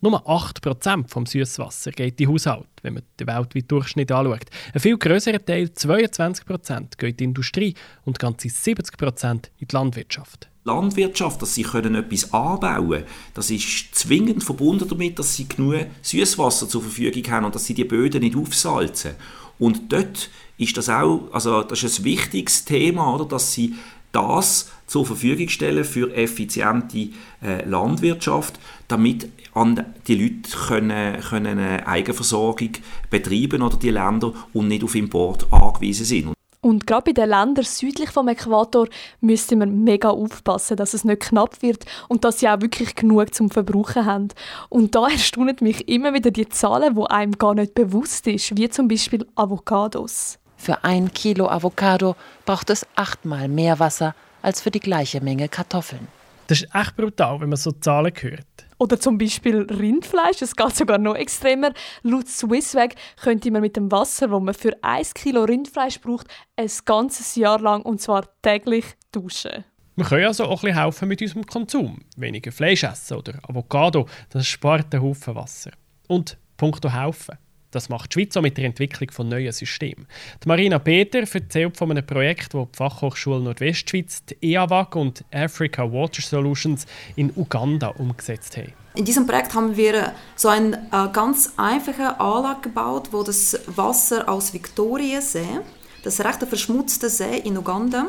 nur 0.00 0.26
8% 0.26 1.08
vom 1.08 1.26
Süßwasser 1.26 1.90
geht 1.90 2.20
in 2.20 2.28
Haushalt, 2.28 2.68
wenn 2.82 2.94
man 2.94 3.02
den 3.18 3.26
weltweiten 3.26 3.68
Durchschnitt 3.68 4.12
anschaut. 4.12 4.46
Ein 4.72 4.80
viel 4.80 4.98
größerer 4.98 5.44
Teil, 5.44 5.66
22%, 5.66 6.96
geht 6.96 7.10
in 7.10 7.16
die 7.16 7.24
Industrie 7.24 7.74
und 8.04 8.18
ganze 8.18 8.48
70% 8.48 9.50
in 9.58 9.68
die 9.68 9.74
Landwirtschaft. 9.74 10.48
Landwirtschaft, 10.66 11.40
dass 11.40 11.54
sie 11.54 11.62
können 11.62 11.94
etwas 11.94 12.34
anbauen 12.34 12.90
können, 12.90 13.04
das 13.34 13.50
ist 13.50 13.94
zwingend 13.94 14.42
verbunden 14.42 14.88
damit, 14.88 15.18
dass 15.18 15.36
sie 15.36 15.48
genug 15.48 15.86
Süßwasser 16.02 16.68
zur 16.68 16.82
Verfügung 16.82 17.22
haben 17.30 17.46
und 17.46 17.54
dass 17.54 17.64
sie 17.64 17.74
die 17.74 17.84
Böden 17.84 18.20
nicht 18.20 18.36
aufsalzen. 18.36 19.12
Und 19.58 19.92
dort 19.92 20.28
ist 20.58 20.76
das 20.76 20.88
auch, 20.88 21.28
also 21.32 21.62
das 21.62 21.82
ist 21.82 22.00
ein 22.00 22.04
wichtiges 22.04 22.64
Thema, 22.64 23.14
oder, 23.14 23.24
dass 23.24 23.52
sie 23.52 23.74
das 24.12 24.70
zur 24.86 25.04
Verfügung 25.04 25.48
stellen 25.48 25.84
für 25.84 26.14
effiziente 26.14 27.10
äh, 27.42 27.64
Landwirtschaft, 27.64 28.58
damit 28.88 29.28
an 29.52 29.84
die 30.06 30.14
Leute 30.14 30.56
können, 30.66 31.20
können 31.20 31.58
eine 31.58 31.86
Eigenversorgung 31.86 32.70
betreiben 33.10 33.62
oder 33.62 33.76
die 33.76 33.90
Länder 33.90 34.32
und 34.52 34.68
nicht 34.68 34.84
auf 34.84 34.94
Import 34.94 35.52
angewiesen 35.52 36.06
sind. 36.06 36.35
Und 36.66 36.84
gerade 36.84 37.04
bei 37.04 37.12
den 37.12 37.28
Ländern 37.28 37.64
südlich 37.64 38.10
vom 38.10 38.26
Äquator 38.26 38.88
müsste 39.20 39.54
man 39.54 39.84
mega 39.84 40.10
aufpassen, 40.10 40.76
dass 40.76 40.94
es 40.94 41.04
nicht 41.04 41.22
knapp 41.22 41.62
wird 41.62 41.84
und 42.08 42.24
dass 42.24 42.40
sie 42.40 42.48
auch 42.48 42.60
wirklich 42.60 42.96
genug 42.96 43.32
zum 43.32 43.50
Verbrauchen 43.50 44.04
haben. 44.04 44.28
Und 44.68 44.96
da 44.96 45.06
erstaunen 45.08 45.54
mich 45.60 45.86
immer 45.88 46.12
wieder 46.12 46.32
die 46.32 46.48
Zahlen, 46.48 46.96
wo 46.96 47.04
einem 47.04 47.38
gar 47.38 47.54
nicht 47.54 47.76
bewusst 47.76 48.26
ist, 48.26 48.56
wie 48.56 48.68
zum 48.68 48.88
Beispiel 48.88 49.24
Avocados. 49.36 50.40
Für 50.56 50.82
ein 50.82 51.12
Kilo 51.14 51.48
Avocado 51.48 52.16
braucht 52.44 52.70
es 52.70 52.84
achtmal 52.96 53.46
mehr 53.46 53.78
Wasser 53.78 54.16
als 54.42 54.60
für 54.60 54.72
die 54.72 54.80
gleiche 54.80 55.20
Menge 55.20 55.48
Kartoffeln. 55.48 56.08
Das 56.48 56.62
ist 56.62 56.74
echt 56.74 56.96
brutal, 56.96 57.40
wenn 57.40 57.50
man 57.50 57.58
so 57.58 57.70
Zahlen 57.70 58.12
hört. 58.12 58.65
Oder 58.78 59.00
zum 59.00 59.16
Beispiel 59.16 59.62
Rindfleisch, 59.62 60.38
das 60.38 60.54
geht 60.54 60.76
sogar 60.76 60.98
noch 60.98 61.14
extremer. 61.14 61.72
Laut 62.02 62.28
Swissweg 62.28 62.94
könnte 63.20 63.50
man 63.50 63.62
mit 63.62 63.76
dem 63.76 63.90
Wasser, 63.90 64.28
das 64.28 64.40
man 64.42 64.54
für 64.54 64.76
1 64.82 65.14
Kilo 65.14 65.44
Rindfleisch 65.44 66.00
braucht, 66.00 66.26
ein 66.56 66.70
ganzes 66.84 67.36
Jahr 67.36 67.58
lang 67.60 67.82
und 67.82 68.00
zwar 68.00 68.28
täglich 68.42 68.84
duschen. 69.12 69.64
Wir 69.96 70.04
können 70.04 70.26
also 70.26 70.44
auch 70.44 70.62
ein 70.62 70.66
bisschen 70.66 70.82
helfen 70.82 71.08
mit 71.08 71.22
unserem 71.22 71.46
Konsum. 71.46 72.00
Weniger 72.16 72.52
Fleisch 72.52 72.84
essen 72.84 73.16
oder 73.16 73.38
Avocado, 73.48 74.06
das 74.28 74.46
spart 74.46 74.94
einen 74.94 75.02
Haufen 75.02 75.34
Wasser. 75.34 75.70
Und 76.06 76.36
punkto 76.58 76.92
helfen. 76.92 77.38
Das 77.76 77.90
macht 77.90 78.14
die 78.14 78.20
Schweiz 78.20 78.34
auch 78.38 78.40
mit 78.40 78.56
der 78.56 78.64
Entwicklung 78.64 79.10
von 79.10 79.28
neuen 79.28 79.52
Systemen. 79.52 80.06
Die 80.42 80.48
Marina 80.48 80.78
Peter 80.78 81.18
erzählt 81.18 81.76
von 81.76 81.90
einem 81.90 82.06
Projekt, 82.06 82.54
das 82.54 82.68
die 82.72 82.76
Fachhochschule 82.78 83.40
Nordwestschweiz, 83.40 84.24
die 84.24 84.54
EAWAG 84.54 84.96
und 84.96 85.24
Africa 85.30 85.82
Water 85.82 86.22
Solutions 86.22 86.86
in 87.16 87.30
Uganda 87.36 87.88
umgesetzt 87.88 88.56
haben. 88.56 88.72
In 88.94 89.04
diesem 89.04 89.26
Projekt 89.26 89.52
haben 89.52 89.76
wir 89.76 90.14
so 90.36 90.48
eine 90.48 90.88
äh, 90.90 91.12
ganz 91.12 91.52
einfache 91.58 92.18
Anlage 92.18 92.62
gebaut, 92.62 93.08
wo 93.12 93.22
das 93.22 93.60
Wasser 93.66 94.26
aus 94.26 94.54
Victoriasee, 94.54 95.60
das 96.02 96.24
recht 96.24 96.42
verschmutzte 96.44 97.10
See 97.10 97.42
in 97.44 97.58
Uganda, 97.58 98.06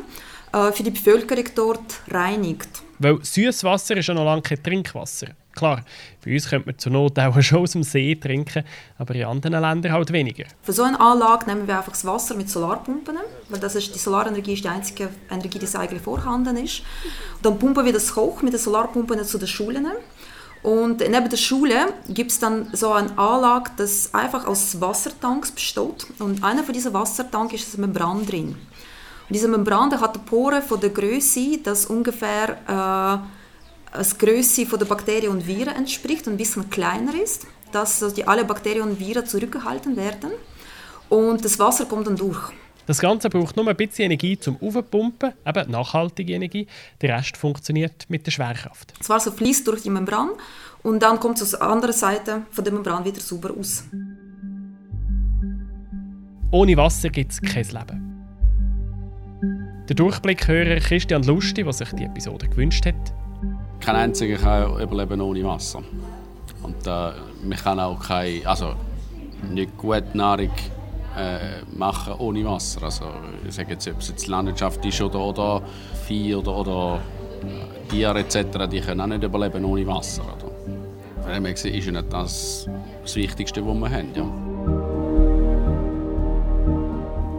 äh, 0.53 0.71
für 0.71 0.83
die 0.83 0.91
Bevölkerung 0.91 1.43
dort 1.55 2.01
reinigt. 2.07 2.69
Weil 2.99 3.21
Süßwasser 3.21 3.97
ist 3.97 4.07
ja 4.07 4.13
noch 4.13 4.23
lange 4.23 4.43
kein 4.43 4.63
Trinkwasser. 4.63 5.27
Klar, 5.57 5.81
bei 6.23 6.33
uns 6.33 6.47
könnte 6.47 6.67
man 6.67 6.77
zur 6.77 6.91
Not 6.91 7.17
auch 7.17 7.41
schon 7.41 7.63
aus 7.63 7.71
dem 7.71 7.81
See 7.81 8.13
trinken, 8.13 8.63
aber 8.99 9.15
in 9.15 9.25
anderen 9.25 9.59
Ländern 9.59 9.91
halt 9.91 10.13
weniger. 10.13 10.45
Für 10.61 10.71
so 10.71 10.83
eine 10.83 10.99
Anlage 10.99 11.47
nehmen 11.47 11.67
wir 11.67 11.79
einfach 11.79 11.93
das 11.93 12.05
Wasser 12.05 12.35
mit 12.35 12.47
Solarpumpen, 12.47 13.17
weil 13.49 13.59
das 13.59 13.73
ist, 13.73 13.93
die 13.93 13.97
Solarenergie 13.97 14.53
ist 14.53 14.63
die 14.63 14.69
einzige 14.69 15.09
Energie, 15.31 15.57
die 15.57 15.75
eigentlich 15.75 16.03
vorhanden 16.03 16.57
ist. 16.57 16.81
Und 17.37 17.45
dann 17.45 17.57
pumpen 17.57 17.83
wir 17.85 17.93
das 17.93 18.15
hoch 18.15 18.43
mit 18.43 18.53
den 18.53 18.59
Solarpumpen 18.59 19.23
zu 19.23 19.39
den 19.39 19.47
Schulen. 19.47 19.87
Und 20.61 20.99
neben 20.99 21.29
der 21.29 21.37
Schule 21.37 21.93
gibt 22.07 22.31
es 22.31 22.39
dann 22.39 22.69
so 22.73 22.91
eine 22.91 23.17
Anlage, 23.17 23.71
das 23.77 24.13
einfach 24.13 24.45
aus 24.45 24.79
Wassertanks 24.79 25.51
besteht. 25.51 26.05
Und 26.19 26.43
einer 26.43 26.63
von 26.63 26.73
diesen 26.73 26.93
Wassertanks 26.93 27.55
ist 27.55 27.75
eine 27.75 27.87
Membran 27.87 28.25
drin. 28.27 28.49
Und 28.49 29.33
diese 29.33 29.47
Membran 29.47 29.91
hat 29.99 30.15
eine 30.15 30.25
Pore 30.25 30.61
von 30.61 30.79
der 30.79 30.91
Größe, 30.91 31.59
das 31.63 31.87
ungefähr 31.87 32.57
äh, 32.67 33.36
als 33.91 34.17
Größe 34.17 34.65
der 34.65 34.85
Bakterien 34.85 35.31
und 35.31 35.47
Viren 35.47 35.75
entspricht 35.75 36.27
und 36.27 36.33
ein 36.33 36.37
bisschen 36.37 36.69
kleiner 36.69 37.13
ist, 37.21 37.47
dass 37.71 37.99
die 38.13 38.27
alle 38.27 38.45
Bakterien 38.45 38.83
und 38.83 38.99
Viren 38.99 39.25
zurückgehalten 39.25 39.95
werden 39.95 40.31
und 41.09 41.43
das 41.43 41.59
Wasser 41.59 41.85
kommt 41.85 42.07
dann 42.07 42.15
durch. 42.15 42.51
Das 42.85 42.99
Ganze 42.99 43.29
braucht 43.29 43.57
nur 43.57 43.67
ein 43.67 43.75
bisschen 43.75 44.05
Energie 44.05 44.39
zum 44.39 44.57
Aufpumpen, 44.61 45.33
eben 45.45 45.71
nachhaltige 45.71 46.33
Energie. 46.33 46.67
Der 47.01 47.17
Rest 47.17 47.35
funktioniert 47.35 48.05
mit 48.07 48.25
der 48.25 48.31
Schwerkraft. 48.31 48.93
Das 48.97 49.09
Wasser 49.09 49.33
fließt 49.33 49.67
durch 49.67 49.81
die 49.81 49.89
Membran 49.89 50.29
und 50.83 51.03
dann 51.03 51.19
kommt 51.19 51.35
es 51.37 51.43
aus 51.43 51.51
der 51.51 51.63
anderen 51.63 51.93
Seite 51.93 52.43
von 52.49 52.63
der 52.63 52.73
Membran 52.73 53.03
wieder 53.03 53.19
sauber 53.19 53.51
aus. 53.59 53.83
Ohne 56.49 56.77
Wasser 56.77 57.09
gibt 57.09 57.33
es 57.33 57.41
kein 57.41 57.65
Leben. 57.65 58.07
Der 59.89 59.95
Durchblickhörer 59.95 60.79
Christian 60.79 61.23
Lustig, 61.23 61.65
der 61.65 61.73
sich 61.73 61.89
die 61.91 62.05
Episode 62.05 62.47
gewünscht 62.47 62.85
hat, 62.85 63.13
kein 63.79 63.95
einziger 63.95 64.37
kann 64.37 64.79
überleben 64.79 65.21
ohne 65.21 65.43
Wasser. 65.43 65.83
Und 66.63 66.87
äh, 66.87 67.11
man 67.43 67.57
kann 67.57 67.79
auch 67.79 67.99
keine, 67.99 68.45
also 68.45 68.73
nicht 69.51 69.77
gute 69.77 70.17
Nahrung 70.17 70.51
äh, 71.17 71.61
machen 71.75 72.13
ohne 72.19 72.43
Wasser. 72.45 72.83
Also 72.83 73.05
ich 73.47 73.55
sage 73.55 73.73
jetzt, 73.73 73.87
ob 73.87 73.99
es 73.99 74.09
jetzt 74.09 74.27
Landwirtschaft 74.27 74.83
ist 74.85 75.01
oder, 75.01 75.19
oder 75.19 75.61
Vieh 76.05 76.35
oder, 76.35 76.55
oder 76.55 76.99
äh, 77.43 77.89
Tiere 77.89 78.19
etc., 78.19 78.67
die 78.69 78.81
können 78.81 79.01
auch 79.01 79.07
nicht 79.07 79.23
überleben 79.23 79.63
ohne 79.65 79.85
Wasser. 79.87 80.23
Oder? 80.23 80.51
Von 81.23 81.33
dem 81.33 81.45
ist 81.45 81.65
nicht 81.65 82.13
das 82.13 82.67
das 83.07 83.15
Wichtigste, 83.15 83.65
was 83.65 83.75
wir 83.75 83.89
haben. 83.89 84.13
Ja. 84.15 84.46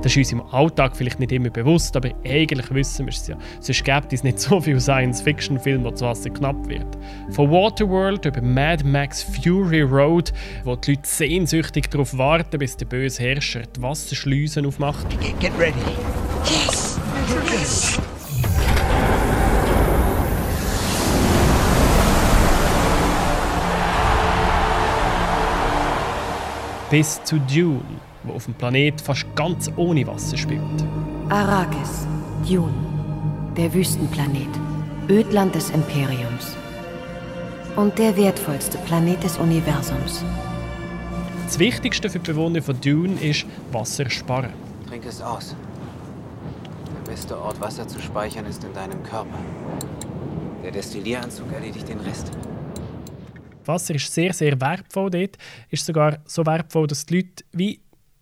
Das 0.02 0.12
ist 0.12 0.18
uns 0.18 0.32
im 0.32 0.42
Alltag 0.52 0.96
vielleicht 0.96 1.18
nicht 1.18 1.32
immer 1.32 1.50
bewusst, 1.50 1.96
aber 1.96 2.10
eigentlich 2.24 2.72
wissen 2.72 3.06
wir 3.06 3.12
es 3.12 3.26
ja. 3.26 3.36
Sonst 3.58 3.84
gibt 3.84 4.12
es 4.12 4.22
nicht 4.22 4.38
so 4.38 4.60
viele 4.60 4.80
Science-Fiction-Filme, 4.80 5.84
wo 5.84 5.90
das 5.90 6.02
Wasser 6.02 6.30
knapp 6.30 6.68
wird. 6.68 6.86
Von 7.30 7.50
Waterworld 7.50 8.24
über 8.24 8.40
Mad 8.40 8.84
Max 8.84 9.24
Fury 9.24 9.82
Road, 9.82 10.32
wo 10.62 10.76
die 10.76 10.92
Leute 10.92 11.02
sehnsüchtig 11.04 11.90
darauf 11.90 12.16
warten, 12.16 12.58
bis 12.58 12.76
der 12.76 12.86
böse 12.86 13.24
Herrscher 13.24 13.62
die 13.62 13.82
Wasserschleusen 13.82 14.66
aufmacht. 14.66 15.08
Get 15.40 15.52
ready. 15.58 15.74
Yes! 16.44 17.00
Yes! 17.50 18.00
Bis 26.90 27.22
zu 27.24 27.38
Dune 27.40 28.07
wo 28.28 28.35
auf 28.35 28.44
dem 28.44 28.54
Planet 28.54 29.00
fast 29.00 29.26
ganz 29.35 29.70
ohne 29.76 30.06
Wasser 30.06 30.37
spielt. 30.37 30.61
Arrakis, 31.28 32.06
Dune, 32.49 32.73
der 33.56 33.73
Wüstenplanet, 33.73 34.49
Ödland 35.08 35.54
des 35.54 35.70
Imperiums 35.70 36.56
und 37.76 37.99
der 37.99 38.16
wertvollste 38.16 38.78
Planet 38.78 39.23
des 39.23 39.38
Universums. 39.38 40.25
Das 41.44 41.58
Wichtigste 41.58 42.11
für 42.11 42.18
die 42.18 42.32
Bewohner 42.32 42.61
von 42.61 42.78
Dune 42.80 43.20
ist 43.20 43.47
Wasser 43.73 44.11
sparen. 44.11 44.52
Trink 44.87 45.06
es 45.06 45.23
aus. 45.23 45.56
Der 46.94 47.11
beste 47.11 47.40
Ort, 47.40 47.61
Wasser 47.61 47.88
zu 47.88 48.00
speichern, 48.00 48.47
ist 48.47 48.62
in 48.64 48.73
deinem 48.75 49.02
Körper. 49.02 49.38
Der 50.62 50.73
Destillieranzug 50.73 51.50
erledigt 51.52 51.88
den 51.88 52.00
Rest. 52.00 52.30
Wasser 53.64 53.94
ist 53.94 54.12
sehr, 54.12 54.32
sehr 54.32 54.61
wertvoll 54.61 55.11
dort. 55.11 55.37
Ist 55.70 55.87
sogar 55.87 56.18
so 56.25 56.44
wertvoll, 56.44 56.87
dass 56.87 57.06
die 57.06 57.16
Leute 57.16 57.44
wie 57.52 57.80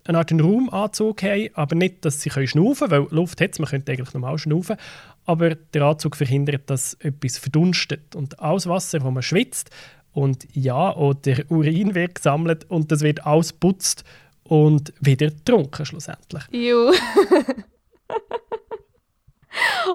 eine 0.09 0.19
Art 0.19 0.33
Raumanzug 0.33 1.23
haben, 1.23 1.49
aber 1.55 1.75
nicht, 1.75 2.05
dass 2.05 2.21
sie 2.21 2.31
schnaufen 2.31 2.89
können, 2.89 3.07
weil 3.09 3.15
Luft 3.17 3.41
hat 3.41 3.59
man 3.59 3.69
könnte 3.69 3.93
eigentlich 3.93 4.15
normal 4.15 4.39
schnaufen, 4.39 4.77
aber 5.25 5.55
der 5.55 5.83
Anzug 5.83 6.17
verhindert, 6.17 6.69
dass 6.71 6.95
etwas 6.95 7.39
verdunstet. 7.39 8.15
Und 8.15 8.41
alles 8.41 8.67
Wasser, 8.67 8.99
das 9.01 9.11
man 9.11 9.23
schwitzt, 9.23 9.71
und 10.17 10.49
ja, 10.55 10.97
oder 10.97 11.43
Urin 11.51 11.95
wird 11.95 12.15
gesammelt 12.15 12.65
und 12.71 12.91
das 12.91 13.03
wird 13.03 13.27
ausputzt 13.27 14.03
und 14.45 14.95
wieder 14.99 15.29
getrunken 15.29 15.85
schlussendlich. 15.85 16.43
Juh. 16.53 16.91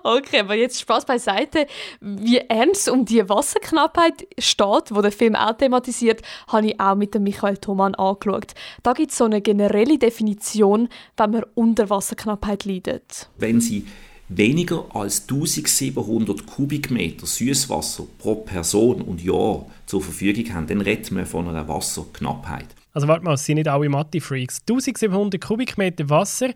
Okay, 0.03 0.39
aber 0.39 0.55
jetzt 0.55 0.79
Spaß 0.79 1.05
beiseite. 1.05 1.67
Wie 1.99 2.37
ernst 2.37 2.89
um 2.89 3.05
die 3.05 3.27
Wasserknappheit 3.27 4.27
steht, 4.37 4.89
wo 4.89 5.01
der 5.01 5.11
Film 5.11 5.35
auch 5.35 5.53
thematisiert, 5.53 6.21
habe 6.47 6.67
ich 6.67 6.79
auch 6.79 6.95
mit 6.95 7.13
dem 7.13 7.23
Michael 7.23 7.57
Thoman 7.57 7.95
angeschaut. 7.95 8.53
Da 8.83 8.93
gibt 8.93 9.11
es 9.11 9.17
so 9.17 9.25
eine 9.25 9.41
generelle 9.41 9.97
Definition, 9.97 10.89
wenn 11.17 11.31
man 11.31 11.43
unter 11.55 11.89
Wasserknappheit 11.89 12.65
leidet. 12.65 13.29
Wenn 13.37 13.61
Sie 13.61 13.85
weniger 14.29 14.85
als 14.93 15.23
1700 15.23 16.45
Kubikmeter 16.45 17.25
Süßwasser 17.25 18.05
pro 18.17 18.35
Person 18.35 19.01
und 19.01 19.21
Jahr 19.21 19.65
zur 19.85 20.01
Verfügung 20.01 20.53
haben, 20.53 20.67
dann 20.67 20.81
redet 20.81 21.11
man 21.11 21.25
von 21.25 21.47
einer 21.47 21.67
Wasserknappheit. 21.67 22.67
Also 22.93 23.07
warte 23.07 23.25
mal, 23.25 23.37
sind 23.37 23.55
nicht 23.55 23.67
alle 23.67 23.89
Mathe-Freaks. 23.89 24.61
1700 24.61 25.39
Kubikmeter 25.41 26.09
Wasser, 26.09 26.51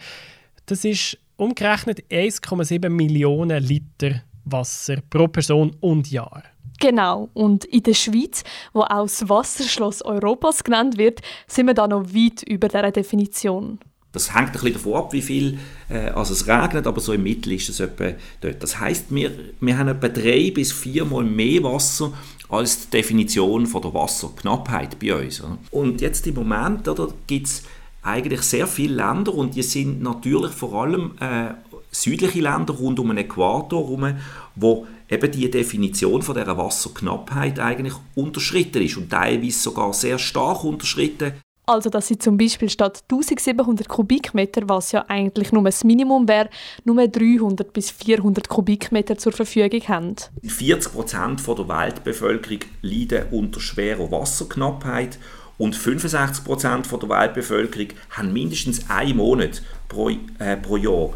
das 0.65 0.83
ist 0.85 1.17
umgerechnet 1.37 2.03
1,7 2.09 2.89
Millionen 2.89 3.63
Liter 3.63 4.21
Wasser 4.45 4.97
pro 5.09 5.27
Person 5.27 5.75
und 5.79 6.09
Jahr. 6.11 6.43
Genau. 6.79 7.29
Und 7.33 7.65
in 7.65 7.83
der 7.83 7.93
Schweiz, 7.93 8.43
wo 8.73 8.81
auch 8.81 9.03
das 9.03 9.27
Wasserschloss 9.27 10.01
Europas 10.01 10.63
genannt 10.63 10.97
wird, 10.97 11.21
sind 11.47 11.67
wir 11.67 11.73
da 11.73 11.87
noch 11.87 12.13
weit 12.13 12.43
über 12.43 12.67
dieser 12.67 12.91
Definition. 12.91 13.79
Das 14.11 14.33
hängt 14.33 14.47
ein 14.47 14.51
bisschen 14.53 14.73
davon 14.73 14.93
ab, 14.93 15.11
wie 15.11 15.21
viel 15.21 15.59
äh, 15.89 16.09
also 16.09 16.33
es 16.33 16.47
regnet, 16.47 16.87
aber 16.87 17.01
so 17.01 17.11
im 17.11 17.23
Mittel 17.23 17.51
ist 17.51 17.67
es 17.67 17.81
etwa 17.81 18.11
dort. 18.39 18.63
Das 18.63 18.79
heißt, 18.79 19.07
wir, 19.09 19.31
wir 19.59 19.77
haben 19.77 19.89
etwa 19.89 20.07
drei 20.07 20.51
bis 20.51 20.71
viermal 20.71 21.25
mehr 21.25 21.63
Wasser 21.63 22.13
als 22.47 22.85
die 22.85 22.97
Definition 22.97 23.67
von 23.67 23.81
der 23.81 23.93
Wasserknappheit 23.93 24.99
bei 24.99 25.15
uns. 25.15 25.43
Und 25.71 25.99
jetzt 25.99 26.25
im 26.27 26.35
Moment 26.35 26.87
gibt 27.27 27.47
es 27.47 27.63
eigentlich 28.05 28.41
sehr 28.41 28.67
viele 28.67 28.95
Länder 28.95 29.33
und 29.33 29.55
die 29.55 29.63
sind 29.63 30.01
natürlich 30.01 30.51
vor 30.51 30.73
allem 30.83 31.11
äh, 31.19 31.53
südliche 31.91 32.41
Länder 32.41 32.73
rund 32.73 32.99
um 32.99 33.07
den 33.07 33.17
Äquator 33.17 33.81
herum, 33.81 34.15
wo 34.55 34.85
eben 35.09 35.31
die 35.31 35.49
Definition 35.49 36.21
von 36.21 36.35
der 36.35 36.57
Wasserknappheit 36.57 37.59
eigentlich 37.59 37.93
unterschritten 38.15 38.81
ist 38.81 38.97
und 38.97 39.09
teilweise 39.09 39.59
sogar 39.59 39.93
sehr 39.93 40.19
stark 40.19 40.63
unterschritten. 40.63 41.33
Also, 41.67 41.89
dass 41.89 42.07
sie 42.07 42.19
zum 42.19 42.37
Beispiel 42.37 42.69
statt 42.69 43.03
1700 43.09 43.89
Kubikmeter, 43.89 44.69
was 44.69 44.91
ja 44.91 45.03
eigentlich 45.07 45.51
nur 45.51 45.63
das 45.63 45.83
Minimum 45.83 46.27
wäre, 46.27 46.49
nur 46.83 47.07
300 47.07 47.73
bis 47.73 47.89
400 47.89 48.47
Kubikmeter 48.47 49.17
zur 49.17 49.31
Verfügung 49.31 49.81
haben. 49.87 50.15
40 50.43 50.93
Prozent 50.93 51.47
der 51.47 51.67
Weltbevölkerung 51.67 52.59
leiden 52.83 53.25
unter 53.31 53.59
schwerer 53.59 54.11
Wasserknappheit 54.11 55.17
und 55.57 55.75
65 55.75 56.43
Prozent 56.43 56.91
der 56.91 57.09
Weltbevölkerung 57.09 57.87
haben 58.11 58.33
mindestens 58.33 58.89
einen 58.89 59.17
Monat 59.17 59.61
pro, 59.87 60.09
äh, 60.09 60.57
pro 60.57 60.77
Jahr 60.77 61.09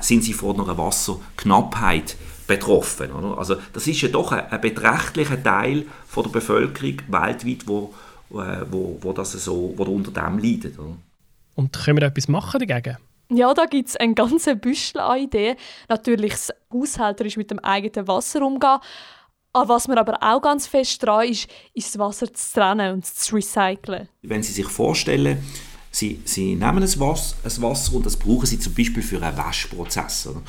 sind 0.00 0.24
sie 0.24 0.34
von 0.34 0.60
einer 0.60 0.76
Wasserknappheit 0.76 2.16
betroffen. 2.46 3.12
Oder? 3.12 3.38
Also 3.38 3.56
das 3.72 3.86
ist 3.86 4.00
ja 4.00 4.08
doch 4.08 4.32
ein, 4.32 4.50
ein 4.50 4.60
beträchtlicher 4.60 5.42
Teil 5.42 5.86
von 6.06 6.24
der 6.24 6.30
Bevölkerung 6.30 6.96
weltweit, 7.08 7.66
wo, 7.66 7.94
äh, 8.32 8.64
wo, 8.70 8.98
wo, 9.00 9.12
das 9.12 9.32
so, 9.32 9.72
wo 9.76 9.84
unter 9.84 10.10
dem 10.10 10.38
leidet. 10.38 10.78
Oder? 10.78 10.96
Und 11.54 11.72
können 11.72 12.00
wir 12.00 12.06
etwas 12.06 12.28
machen 12.28 12.60
dagegen? 12.60 12.98
Ja, 13.30 13.52
da 13.52 13.66
gibt 13.66 13.90
es 13.90 13.96
ein 13.96 14.14
ganzes 14.14 14.58
Büschel 14.58 15.00
an 15.00 15.18
Ideen. 15.18 15.56
Natürlich 15.88 16.32
das 16.32 16.52
haushälterisch 16.72 17.36
mit 17.36 17.50
dem 17.50 17.58
eigenen 17.58 18.08
Wasser 18.08 18.42
umgehen. 18.42 18.78
Aber 19.58 19.74
was 19.74 19.88
man 19.88 19.98
aber 19.98 20.22
auch 20.22 20.40
ganz 20.40 20.68
fest 20.68 21.02
dran 21.02 21.28
ist, 21.28 21.48
ist 21.74 21.92
das 21.92 21.98
Wasser 21.98 22.32
zu 22.32 22.52
trennen 22.54 22.94
und 22.94 23.04
zu 23.04 23.34
recyceln. 23.34 24.08
Wenn 24.22 24.40
Sie 24.44 24.52
sich 24.52 24.68
vorstellen, 24.68 25.38
Sie, 25.90 26.20
Sie 26.24 26.54
nehmen 26.54 26.82
ein 26.84 27.00
Wasser, 27.00 27.34
ein 27.42 27.62
Wasser 27.62 27.94
und 27.94 28.06
das 28.06 28.16
brauchen 28.16 28.46
Sie 28.46 28.60
zum 28.60 28.72
Beispiel 28.72 29.02
für 29.02 29.20
einen 29.20 29.36
Waschprozess. 29.36 30.28
Oder? 30.28 30.42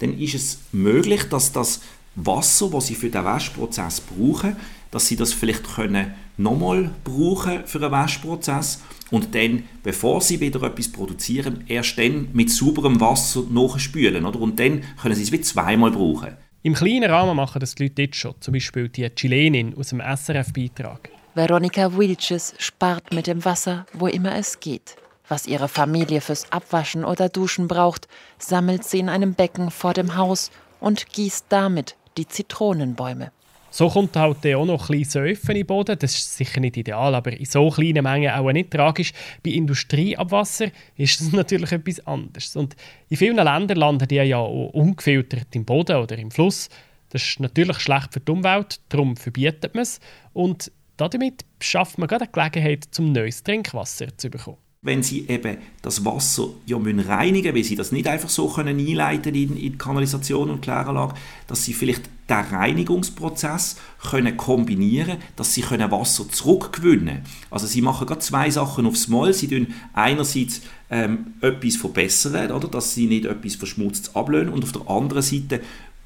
Dann 0.00 0.18
ist 0.18 0.34
es 0.34 0.58
möglich, 0.72 1.22
dass 1.28 1.52
das 1.52 1.82
Wasser, 2.16 2.68
das 2.70 2.88
Sie 2.88 2.96
für 2.96 3.10
den 3.10 3.22
Waschprozess 3.22 4.00
brauchen, 4.00 4.56
dass 4.90 5.06
Sie 5.06 5.14
das 5.14 5.32
vielleicht 5.32 5.62
können 5.76 6.14
nochmal 6.36 6.90
brauchen 7.04 7.64
für 7.64 7.78
einen 7.78 7.92
Waschprozess 7.92 8.80
und 9.12 9.36
dann, 9.36 9.64
bevor 9.84 10.20
Sie 10.20 10.40
wieder 10.40 10.64
etwas 10.64 10.88
produzieren, 10.90 11.62
erst 11.68 11.96
dann 11.96 12.30
mit 12.32 12.50
sauberem 12.50 13.00
Wasser 13.00 13.44
nachspülen. 13.48 14.24
Oder? 14.24 14.40
Und 14.40 14.58
dann 14.58 14.82
können 15.00 15.14
Sie 15.14 15.22
es 15.22 15.30
wie 15.30 15.40
zweimal 15.42 15.92
brauchen. 15.92 16.36
Im 16.68 16.74
kleinen 16.74 17.10
Rahmen 17.10 17.34
machen 17.34 17.60
das 17.60 17.76
die 17.76 17.84
Leute 17.84 18.02
jetzt 18.02 18.16
schon, 18.16 18.34
zum 18.40 18.52
Beispiel 18.52 18.90
die 18.90 19.08
Chilenin 19.08 19.74
aus 19.78 19.88
dem 19.88 20.02
SRF-Beitrag. 20.02 21.08
Veronika 21.34 21.96
Wilches 21.96 22.54
spart 22.58 23.10
mit 23.14 23.26
dem 23.26 23.42
Wasser, 23.46 23.86
wo 23.94 24.06
immer 24.06 24.36
es 24.36 24.60
geht. 24.60 24.96
Was 25.28 25.46
ihre 25.46 25.68
Familie 25.68 26.20
fürs 26.20 26.52
Abwaschen 26.52 27.06
oder 27.06 27.30
Duschen 27.30 27.68
braucht, 27.68 28.06
sammelt 28.38 28.84
sie 28.84 28.98
in 28.98 29.08
einem 29.08 29.32
Becken 29.32 29.70
vor 29.70 29.94
dem 29.94 30.14
Haus 30.14 30.50
und 30.78 31.10
gießt 31.10 31.46
damit 31.48 31.96
die 32.18 32.28
Zitronenbäume. 32.28 33.32
So 33.70 33.88
kommt 33.88 34.16
halt 34.16 34.46
auch 34.46 34.64
noch 34.64 34.88
ein 34.88 34.98
bisschen 34.98 35.24
Säufen 35.24 35.54
den 35.54 35.66
Boden. 35.66 35.98
Das 35.98 36.14
ist 36.14 36.36
sicher 36.36 36.60
nicht 36.60 36.76
ideal, 36.76 37.14
aber 37.14 37.32
in 37.32 37.44
so 37.44 37.68
kleinen 37.70 38.02
Mengen 38.02 38.32
auch 38.32 38.50
nicht 38.50 38.70
tragisch. 38.70 39.12
Bei 39.42 39.50
Industrieabwasser 39.50 40.68
ist 40.96 41.20
das 41.20 41.32
natürlich 41.32 41.72
etwas 41.72 42.06
anderes. 42.06 42.56
Und 42.56 42.76
in 43.08 43.16
vielen 43.16 43.36
Ländern 43.36 43.76
landen 43.76 44.08
die 44.08 44.16
ja 44.16 44.38
auch 44.38 44.70
ungefiltert 44.70 45.54
im 45.54 45.64
Boden 45.64 45.96
oder 45.96 46.16
im 46.18 46.30
Fluss. 46.30 46.68
Das 47.10 47.22
ist 47.22 47.40
natürlich 47.40 47.78
schlecht 47.80 48.12
für 48.12 48.20
die 48.20 48.32
Umwelt, 48.32 48.80
darum 48.88 49.16
verbietet 49.16 49.74
man 49.74 49.82
es. 49.82 50.00
Und 50.32 50.70
damit 50.96 51.44
schafft 51.60 51.98
man 51.98 52.08
gerade 52.08 52.24
eine 52.24 52.32
Gelegenheit, 52.32 52.86
zum 52.90 53.12
neues 53.12 53.42
Trinkwasser 53.42 54.16
zu 54.16 54.30
bekommen. 54.30 54.58
Wenn 54.80 55.02
Sie 55.02 55.26
eben 55.28 55.58
das 55.82 56.04
Wasser 56.04 56.50
ja 56.66 56.78
müssen 56.78 57.00
reinigen 57.00 57.54
weil 57.54 57.64
Sie 57.64 57.74
das 57.74 57.90
nicht 57.90 58.06
einfach 58.06 58.28
so 58.28 58.48
können 58.48 58.78
einleiten 58.78 59.34
in, 59.34 59.56
in 59.56 59.76
Kanalisation 59.76 60.50
und 60.50 60.62
Kläranlage, 60.62 61.14
dass 61.48 61.64
Sie 61.64 61.72
vielleicht 61.72 62.08
den 62.28 62.36
Reinigungsprozess 62.36 63.76
können 64.10 64.36
kombinieren 64.36 65.18
dass 65.34 65.54
Sie 65.54 65.62
können 65.62 65.90
Wasser 65.90 66.28
zurückgewinnen 66.28 67.22
Also 67.50 67.66
Sie 67.66 67.82
machen 67.82 68.06
gerade 68.06 68.20
zwei 68.20 68.50
Sachen 68.50 68.86
aufs 68.86 69.08
Mal. 69.08 69.32
Sie 69.32 69.48
tun 69.48 69.68
einerseits 69.94 70.60
ähm, 70.90 71.34
etwas 71.40 71.76
verbessern, 71.76 72.52
oder, 72.52 72.68
dass 72.68 72.94
Sie 72.94 73.06
nicht 73.06 73.24
etwas 73.24 73.56
Verschmutztes 73.56 74.14
ablösen 74.14 74.52
und 74.52 74.62
auf 74.62 74.72
der 74.72 74.88
anderen 74.88 75.22
Seite 75.22 75.60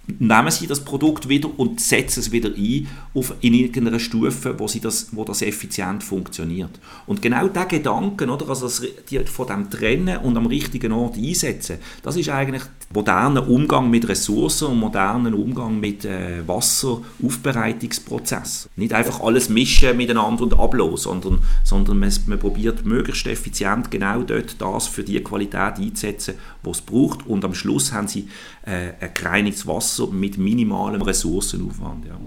nehmen 0.06 0.50
sie 0.50 0.66
das 0.66 0.84
Produkt 0.84 1.28
wieder 1.28 1.48
und 1.56 1.80
setzen 1.80 2.18
es 2.20 2.30
wieder 2.32 2.50
ein 2.50 2.88
auf, 3.14 3.34
in 3.40 3.54
irgendeiner 3.54 4.00
Stufe, 4.00 4.58
wo, 4.58 4.66
sie 4.66 4.80
das, 4.80 5.08
wo 5.12 5.22
das 5.24 5.42
effizient 5.42 6.02
funktioniert. 6.02 6.80
Und 7.06 7.22
genau 7.22 7.46
der 7.48 7.66
Gedanken, 7.66 8.30
oder, 8.30 8.48
also 8.48 8.66
das, 8.66 8.82
die, 9.10 9.20
von 9.20 9.46
dem 9.46 9.70
Trennen 9.70 10.16
und 10.18 10.36
am 10.36 10.46
richtigen 10.46 10.90
Ort 10.92 11.16
einsetzen, 11.16 11.78
das 12.02 12.16
ist 12.16 12.30
eigentlich 12.30 12.64
moderner 12.92 13.48
Umgang 13.48 13.88
mit 13.90 14.08
Ressourcen 14.08 14.66
und 14.68 14.80
moderner 14.80 15.38
Umgang 15.38 15.78
mit 15.78 16.04
äh, 16.04 16.42
Wasseraufbereitungsprozess. 16.46 18.68
Nicht 18.76 18.92
einfach 18.92 19.20
alles 19.20 19.48
mischen 19.48 19.96
miteinander 19.96 20.42
und 20.42 20.58
ablosen, 20.58 21.22
sondern, 21.22 21.44
sondern 21.62 22.00
man, 22.00 22.12
man 22.26 22.40
probiert 22.40 22.84
möglichst 22.84 23.28
effizient 23.28 23.90
genau 23.90 24.22
dort 24.22 24.60
das 24.60 24.86
für 24.88 25.04
die 25.04 25.22
Qualität 25.22 25.78
einzusetzen, 25.78 26.34
was 26.62 26.78
es 26.78 26.82
braucht 26.82 27.26
und 27.26 27.44
am 27.44 27.54
Schluss 27.54 27.92
haben 27.92 28.08
sie 28.08 28.28
äh, 28.64 28.92
ein 29.00 29.10
gereinigtes 29.14 29.66
Wasser 29.66 29.91
mit 30.10 30.38
minimalem 30.38 31.02
Ressourcenaufwand. 31.02 32.06
Ja. 32.06 32.18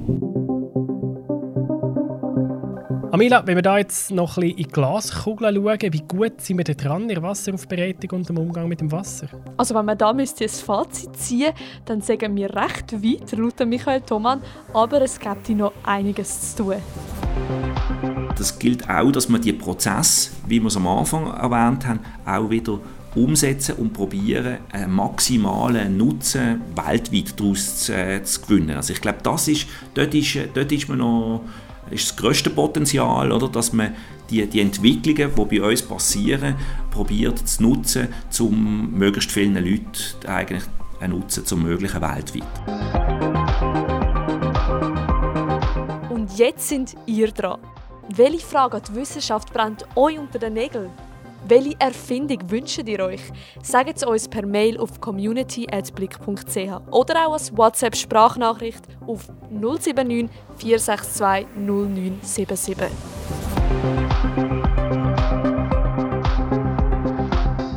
Amila, 3.16 3.48
wenn 3.48 3.56
wir 3.56 3.62
da 3.62 3.78
jetzt 3.78 4.12
noch 4.12 4.36
ein 4.36 4.42
bisschen 4.42 4.58
in 4.58 4.64
die 4.66 4.72
Glaskugeln 4.74 5.56
schauen, 5.56 5.94
wie 5.94 6.02
gut 6.02 6.42
sind 6.42 6.58
wir 6.58 6.66
da 6.66 6.74
dran 6.74 7.04
in 7.04 7.08
der 7.08 7.24
Wasseraufbereitung 7.24 8.20
und 8.20 8.30
im 8.30 8.38
Umgang 8.38 8.68
mit 8.68 8.82
dem 8.82 8.92
Wasser? 8.92 9.28
Also 9.56 9.74
wenn 9.74 9.86
man 9.86 9.98
da 9.98 10.12
müsste 10.12 10.44
ein 10.44 10.50
Fazit 10.50 11.16
ziehen 11.16 11.54
dann 11.86 12.02
sagen 12.02 12.36
wir 12.36 12.54
recht 12.54 12.92
weit, 12.92 13.32
laut 13.32 13.66
Michael 13.66 14.02
Thomann, 14.02 14.42
aber 14.74 15.02
es 15.02 15.18
gibt 15.18 15.48
noch 15.52 15.72
einiges 15.84 16.56
zu 16.56 16.64
tun. 16.64 16.76
Das 18.38 18.60
gilt 18.60 18.90
auch, 18.90 19.12
dass 19.14 19.30
man 19.30 19.40
die 19.40 19.54
Prozesse, 19.54 20.32
wie 20.48 20.60
wir 20.60 20.68
es 20.68 20.76
am 20.76 20.86
Anfang 20.86 21.28
erwähnt 21.28 21.88
haben, 21.88 22.02
auch 22.26 22.50
wieder 22.50 22.80
umsetzen 23.16 23.76
und 23.76 23.94
probieren, 23.94 24.58
einen 24.72 24.92
maximalen 24.92 25.98
Nutzen 25.98 26.62
weltweit 26.76 27.40
daraus 27.40 27.78
zu, 27.78 27.94
äh, 27.94 28.24
zu 28.24 28.42
gewinnen. 28.42 28.76
Also 28.76 28.94
ich 28.94 29.02
glaube, 29.02 29.20
das 29.24 29.48
ist, 29.48 29.68
dort 29.94 30.14
ist, 30.14 30.38
dort 30.54 30.72
ist 30.72 30.90
man 30.90 31.00
noch 31.00 31.42
ist 31.92 32.10
das 32.10 32.16
grösste 32.16 32.50
Potenzial, 32.50 33.32
oder, 33.32 33.48
dass 33.48 33.72
man 33.74 33.94
die, 34.30 34.46
die 34.48 34.60
Entwicklungen, 34.60 35.32
die 35.36 35.60
bei 35.60 35.70
uns 35.70 35.82
passieren, 35.82 36.56
probiert 36.92 37.48
zu 37.48 37.64
nutzen, 37.64 38.08
um 38.40 38.92
möglichst 38.92 39.32
vielen 39.32 39.54
Leuten 39.54 40.28
eigentlich 40.28 40.64
einen 41.00 41.14
Nutzen 41.14 41.46
zu 41.46 41.56
ermöglichen 41.56 42.02
weltweit. 42.02 42.44
Und 46.10 46.38
jetzt 46.38 46.70
sind 46.70 46.96
ihr 47.06 47.32
dran. 47.32 47.60
Welche 48.16 48.46
Frage 48.46 48.78
an 48.78 48.84
die 48.90 48.96
Wissenschaft 48.96 49.54
brennt 49.54 49.86
euch 49.96 50.18
unter 50.18 50.40
den 50.40 50.54
Nägeln? 50.54 50.90
Welche 51.48 51.80
Erfindung 51.80 52.40
wünscht 52.50 52.82
ihr 52.88 53.00
euch? 53.02 53.22
Sagt 53.62 53.98
es 53.98 54.04
uns 54.04 54.28
per 54.28 54.46
Mail 54.48 54.80
auf 54.80 55.00
community.blick.ch 55.00 56.58
oder 56.92 57.28
auch 57.28 57.34
als 57.34 57.56
WhatsApp-Sprachnachricht 57.56 58.84
auf 59.06 59.28
079 59.52 60.28
462 60.58 61.48
0977. 61.56 62.76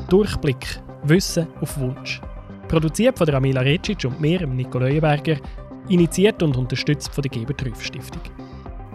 Durchblick. 0.09 0.81
Wissen 1.02 1.46
auf 1.61 1.78
Wunsch. 1.78 2.20
Produziert 2.68 3.16
von 3.18 3.26
der 3.26 3.37
Amila 3.37 3.61
Recic 3.61 4.04
und 4.04 4.20
mir, 4.20 4.46
Nico 4.46 4.78
Leuenberger. 4.78 5.37
Initiiert 5.88 6.42
und 6.42 6.57
unterstützt 6.57 7.14
von 7.14 7.22
der 7.22 7.31
Geber 7.31 7.54
Stiftung. 7.78 8.22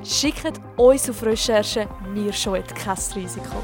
Schickt 0.04 0.60
uns 0.78 1.10
auf 1.10 1.24
Recherche, 1.24 1.88
wir 2.14 2.34
scheuen 2.34 2.64
kein 2.66 2.98
Risiko. 3.16 3.56